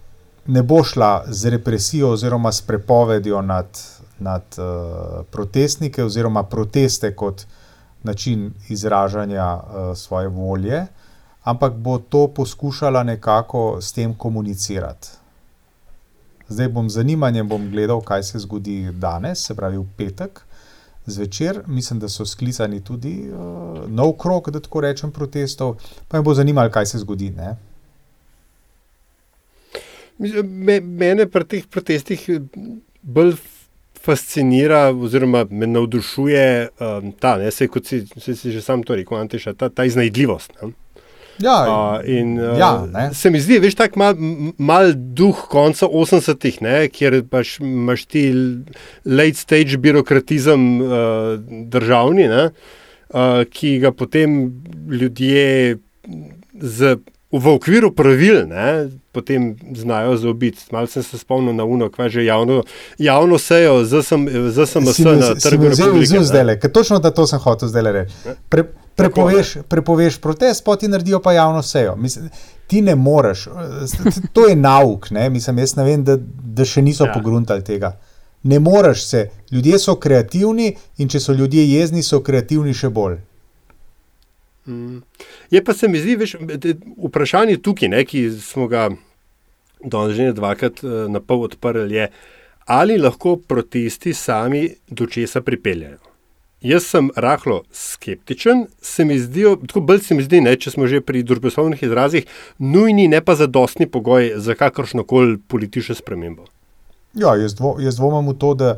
[0.48, 3.80] ne bo šla z represijo oziroma s prepovedjo nad,
[4.20, 7.46] nad uh, protestnike oziroma proteste kot
[8.04, 10.86] način izražanja uh, svoje volje
[11.46, 15.08] ampak bo to poskušala nekako s tem komunicirati.
[16.50, 20.42] Zdaj bom z zanimanjem bom gledal, kaj se zgodi danes, se pravi v petek
[21.06, 21.62] zvečer.
[21.68, 25.78] Mislim, da so sklicani tudi uh, nov krok, da tako rečem, protestov,
[26.08, 27.30] pa me bo zanimalo, kaj se zgodi.
[27.30, 27.56] Ne?
[30.18, 32.22] Me, mene pri teh protestih
[33.04, 33.36] bolj
[34.06, 38.96] fascinira, oziroma me navdušuje um, ta, ne, se, kot si, si, si že sam to
[38.96, 40.54] rekel, Antiša, ta, ta iznajdljivost.
[40.62, 40.74] Ne?
[41.44, 43.10] Ja, uh, in, uh, ja, ne.
[43.14, 44.14] se mi zdi, veš, tako mal,
[44.58, 46.62] mal duh konca 80-ih,
[46.96, 48.24] kjer pač imaš ti
[49.04, 51.34] late stage birokratizem uh,
[51.74, 52.46] državni, ne,
[53.10, 54.38] uh, ki ga potem
[54.88, 55.76] ljudje
[56.62, 56.96] z,
[57.40, 60.64] v okviru pravil ne, potem znajo zaobiti.
[60.72, 62.64] Malo sem se spomnil na uno, kva že javno,
[62.98, 65.74] javno sejo, zdaj sem se na trgu.
[65.76, 68.36] Zelo zdaj, točno da to sem hotel zdaj reči.
[68.50, 68.64] Pre,
[68.96, 71.96] Prepoveš, prepoveš protest, pa ti naredijo pa javno sejo.
[71.96, 72.30] Mislim,
[72.68, 73.48] ti ne moreš,
[74.34, 75.12] to je nauk.
[75.12, 75.30] Ne?
[75.30, 76.16] Mislim, jaz ne vem, da,
[76.56, 77.14] da še niso ja.
[77.14, 77.98] pogruntali tega.
[78.44, 83.18] Ne moreš se, ljudje so kreativni in če so ljudje jezni, so kreativni še bolj.
[84.68, 85.04] Mm.
[85.52, 86.36] Je pa se mi zdi, veš,
[87.08, 88.90] vprašanje tukaj, ne, ki smo ga
[89.84, 92.10] danes že dvakrat na pol odprli, je,
[92.66, 96.02] ali lahko protesti sami do česa pripeljajo.
[96.66, 100.88] Jaz sem rahlo skeptičen, se mi zdijo, tako bolj se mi zdi, ne, če smo
[100.90, 102.26] že pri družboslovnih izrazih,
[102.58, 106.48] nujni, ne pa zadostni pogoj za kakršno koli politično spremembo.
[107.14, 108.72] Ja, jaz, dvo, jaz dvomim v to, da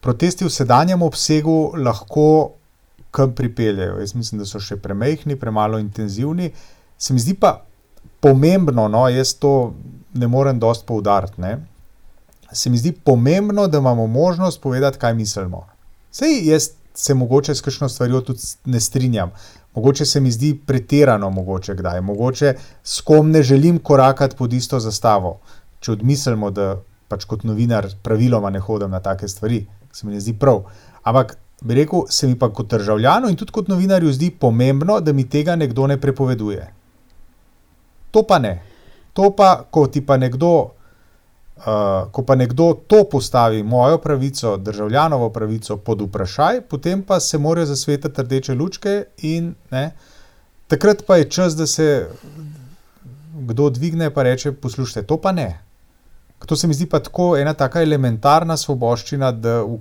[0.00, 2.57] protesti v sedanjem obsegu lahko
[3.10, 3.98] kam pripeljejo.
[4.00, 6.50] Jaz mislim, da so še premehni, premalo intenzivni.
[6.98, 7.62] Se mi zdi pa
[8.20, 9.74] pomembno, no, jaz to
[10.14, 11.54] ne morem dosti poudariti.
[12.52, 15.66] Se mi zdi pomembno, da imamo možnost povedati, kaj mislimo.
[16.10, 19.30] Sej jaz se mogoče s kakšno stvarjo tudi ne strinjam.
[19.74, 24.80] Mogoče se mi zdi pretirano, mogoče kdaj, mogoče s kom ne želim korakati pod isto
[24.80, 25.38] zastavo.
[25.80, 30.20] Če odmislimo, da pač kot novinar praviloma ne hodim na take stvari, se mi ne
[30.20, 30.64] zdi prav.
[31.02, 35.12] Ampak bi rekel, se mi pa kot državljanu in tudi kot novinarju zdi pomembno, da
[35.12, 36.72] mi tega nekdo ne prepoveduje.
[38.10, 38.62] To pa ne.
[39.12, 40.52] To pa, ko ti pa nekdo,
[41.56, 41.64] uh,
[42.12, 47.66] ko pa nekdo to postavi, mojo pravico, državljanovo pravico pod vprašaj, potem pa se morajo
[47.66, 49.90] zasvetiti rdeče lučke in ne,
[50.66, 52.08] takrat pa je čas, da se
[53.38, 55.58] kdo dvigne in reče: Poslušajte, to pa ne.
[56.46, 59.78] To se mi zdi pa tako ena tako elementarna svoboščina, da v,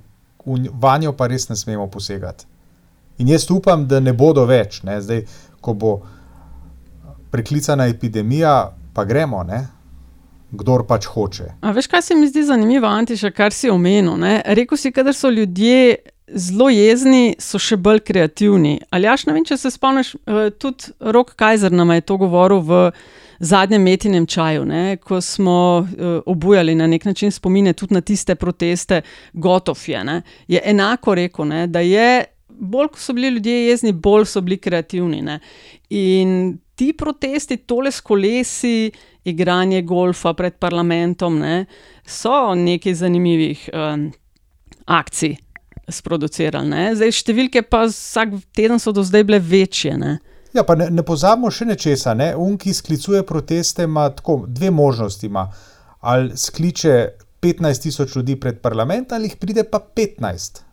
[0.74, 2.46] vanjo pa res ne smemo posegati.
[3.18, 5.00] In jaz upam, da ne bodo več, ne?
[5.02, 5.24] zdaj,
[5.62, 5.94] ko bo
[7.32, 9.66] preklicana epidemija, pa gremo, ne?
[10.52, 11.50] kdor pač hoče.
[11.62, 14.16] A veš, kaj se mi zdi zanimivo, Antiša, kar si omenil?
[14.20, 14.40] Ne?
[14.46, 18.78] Rekl si, da so ljudje zelo jezni, so še bolj kreativni.
[18.92, 22.62] Ali jaš, ne vem, če se spomniš, eh, tudi Rok Kajzer nam je to govoril
[22.64, 22.82] v
[23.40, 24.98] zadnjem metinem čaju, ne?
[24.98, 29.02] ko smo uh, obujali na nek način spomine tudi na tiste proteste,
[29.34, 30.04] gotov je.
[30.04, 30.22] Ne?
[30.48, 31.68] Je enako rekel, ne?
[31.68, 35.22] da je bolj, ko so bili ljudje jezni, bolj so bili kreativni.
[35.22, 35.40] Ne?
[35.90, 38.92] In ti protesti, tole s kolesi,
[39.24, 41.66] igranje golfa pred parlamentom, ne?
[42.06, 44.10] so nekaj zanimivih um,
[44.86, 45.38] akcij.
[45.88, 46.90] Sproducirali.
[47.00, 49.94] Zdaj, številke pa vsak teden so do zdaj bile večje.
[49.96, 50.18] Ne?
[50.54, 52.14] Ja, pa ne, ne pozabimo še nečesa.
[52.14, 52.32] Ne?
[52.36, 55.28] Un, ki sklicuje proteste, ima tako dve možnosti.
[55.28, 55.48] Ima.
[56.00, 56.94] Ali skliče
[57.42, 60.64] 15 tisoč ljudi pred parlament, ali jih pride pa 15.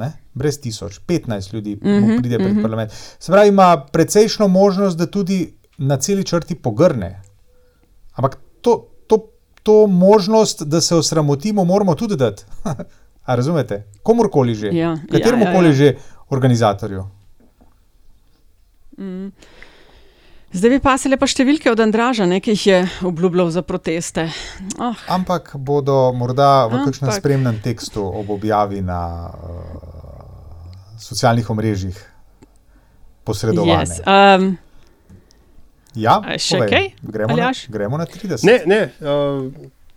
[0.00, 0.12] Ne?
[0.34, 2.62] Brez tisoč, 15 ljudi mm -hmm, pride pred mm -hmm.
[2.62, 2.92] parlament.
[3.18, 7.22] Se pravi, ima precejšno možnost, da tudi na celi črti pogrne.
[8.12, 9.30] Ampak to, to,
[9.62, 12.44] to možnost, da se osramotimo, moramo tudi dati.
[13.24, 13.86] A razumete?
[14.02, 15.72] Komorkoli že, ja, kateremu koli ja, ja, ja.
[15.72, 15.94] že
[16.28, 17.04] organizatorju.
[19.00, 19.32] Mm.
[20.52, 24.26] Zdaj bi pa se lepa številke od Andraža, ki jih je obljubljal za proteste.
[24.82, 24.98] Oh.
[25.06, 32.00] Ampak bodo morda v kakšnem spremnem tekstu ob objavi na uh, socialnih omrežjih
[33.24, 33.86] posredovane.
[33.86, 34.02] Yes.
[34.02, 34.56] Um,
[35.94, 36.90] ja, še kaj?
[36.98, 37.38] Gremo,
[37.70, 38.42] gremo na 30.
[38.42, 39.46] Ne, ne uh,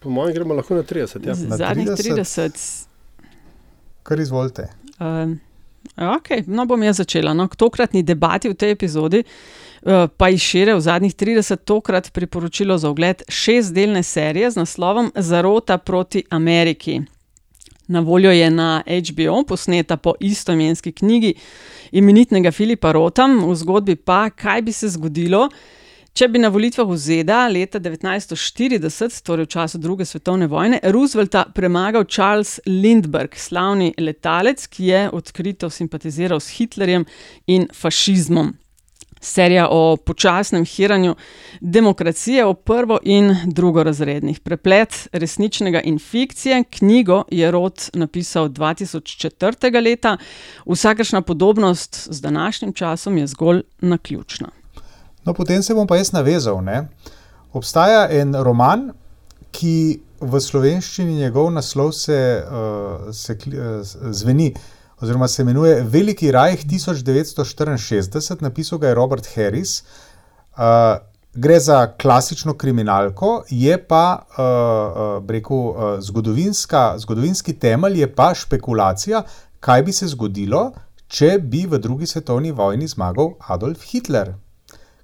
[0.06, 1.18] po mojem, gremo lahko na 30.
[1.26, 1.38] Ja.
[1.50, 2.14] Na Zadnjih 30.
[2.14, 2.62] 30.
[4.06, 4.70] Kar izvolite.
[5.02, 5.40] Um,
[5.96, 7.34] Okay, no, bom jaz začela.
[7.34, 12.12] No, k tokratni debati v tej epizodi uh, pa je šire v zadnjih 30 tokrat
[12.12, 17.02] priporočilo za ogled šestdelne serije z naslovom Zarota proti Ameriki.
[17.88, 21.34] Na voljo je na HBO, posneta po istoimenski knjigi
[21.92, 25.50] imenitnega Filipa Rota, v zgodbi pa, kaj bi se zgodilo,
[26.14, 31.48] Če bi na volitvah v ZDA leta 1940, torej v času druge svetovne vojne, Roosevelta
[31.58, 37.08] premagal Charles Lindbergh, slavni letalec, ki je odkrito simpatiziral s Hitlerjem
[37.50, 38.54] in fašizmom.
[39.24, 41.16] Serija o počasnem hiranju
[41.62, 44.46] demokracije, o prvo in drugorazrednih.
[44.46, 46.64] Preplet resničnega in fikcije.
[46.78, 49.82] Knjigo je Rod napisal 2004.
[49.82, 50.18] leta,
[50.70, 54.62] vsakršna podobnost z današnjim časom je zgolj naključna.
[55.26, 56.62] No, potem se bom pa jaz navezal.
[56.64, 56.88] Ne?
[57.54, 58.90] Obstaja en roman,
[59.54, 63.80] ki v slovenščini njegov naslov se, uh, se uh,
[64.16, 64.52] zveni,
[65.04, 69.82] oziroma se imenuje Veliki raj 1964, napisal ga je Robert Harris.
[70.58, 70.98] Uh,
[71.34, 76.00] gre za klasično kriminalko, je pa uh, uh, rekel, uh,
[76.98, 79.24] zgodovinski temelj, je pa špekulacija,
[79.60, 80.72] kaj bi se zgodilo,
[81.08, 84.34] če bi v drugi svetovni vojni zmagal Adolf Hitler.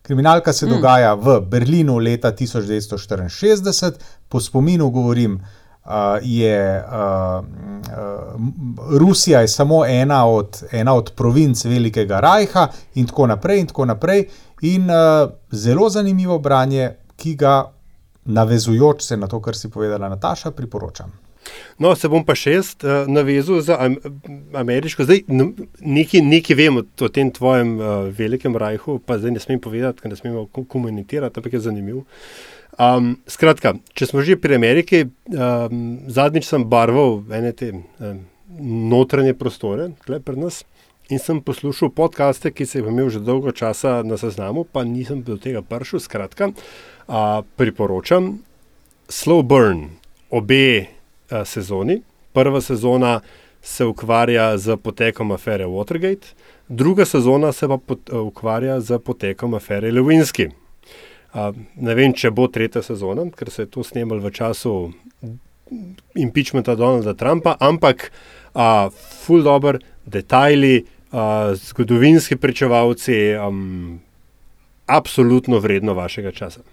[0.10, 0.70] Kriminalka se mm.
[0.70, 3.92] dogaja v Berlinu leta 1964,
[4.30, 5.92] po spominu govorim, uh,
[6.22, 13.28] je uh, uh, Rusija je samo ena od, ena od provinc Velikega Rajha in tako
[13.28, 13.60] naprej.
[13.60, 14.26] In, tako naprej.
[14.62, 17.72] in uh, zelo zanimivo branje, ki ga,
[18.26, 21.29] navezujoč se na to, kar si povedala Nataša, priporočam.
[21.80, 23.98] No, se bom pa še jaz uh, navezal za am
[24.60, 25.08] ameriško.
[25.08, 25.26] Zdaj,
[25.80, 30.12] nekaj, nekaj vem o tem tvojem uh, velikem rajhu, pa zdaj ne smem povedati, ker
[30.12, 32.06] ne smemo komunicirati, ampak je zanimivo.
[32.80, 38.22] Um, skratka, če smo že pri Ameriki, um, zadnjič sem barval ene te um,
[38.92, 40.62] notranje prostore, tukaj pri nas.
[41.10, 45.24] In sem poslušal podcaste, ki sem jih imel že dolgo časa na seznamu, pa nisem
[45.26, 46.00] do tega prišel.
[46.06, 48.38] Skratka, uh, priporočam
[49.10, 49.98] Slow Burn,
[50.30, 50.99] obe
[51.46, 52.02] sezoni.
[52.34, 53.20] Prva sezona
[53.62, 56.34] se ukvarja z potekom afere Watergate,
[56.68, 60.50] druga sezona se pa pot, uh, ukvarja z potekom afere Lewinsky.
[61.34, 64.74] Uh, ne vem, če bo tretja sezona, ker se je to snemalo v času
[66.18, 68.90] impeachmenta Donalda Trumpa, ampak uh,
[69.26, 74.00] full dobro, detajli, uh, zgodovinski pričevalci, um,
[74.86, 76.66] absolutno vredno vašega časa.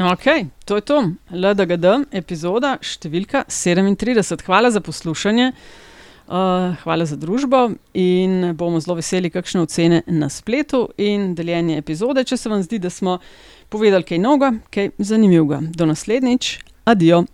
[0.00, 0.96] Ok, to je to,
[1.34, 4.44] LDGD, epizoda številka 37.
[4.46, 5.48] Hvala za poslušanje.
[6.28, 7.64] Uh, hvala za družbo
[7.98, 12.78] in bomo zelo veseli, kakšne ocene na spletu in deljenje epizode, če se vam zdi,
[12.78, 13.18] da smo
[13.74, 15.64] povedali kaj novega, kaj zanimivega.
[15.74, 16.54] Do naslednjič,
[16.86, 17.24] adijo.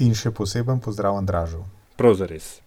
[0.00, 1.60] In še poseben pozdrav Andražu.
[2.00, 2.63] Prav za res.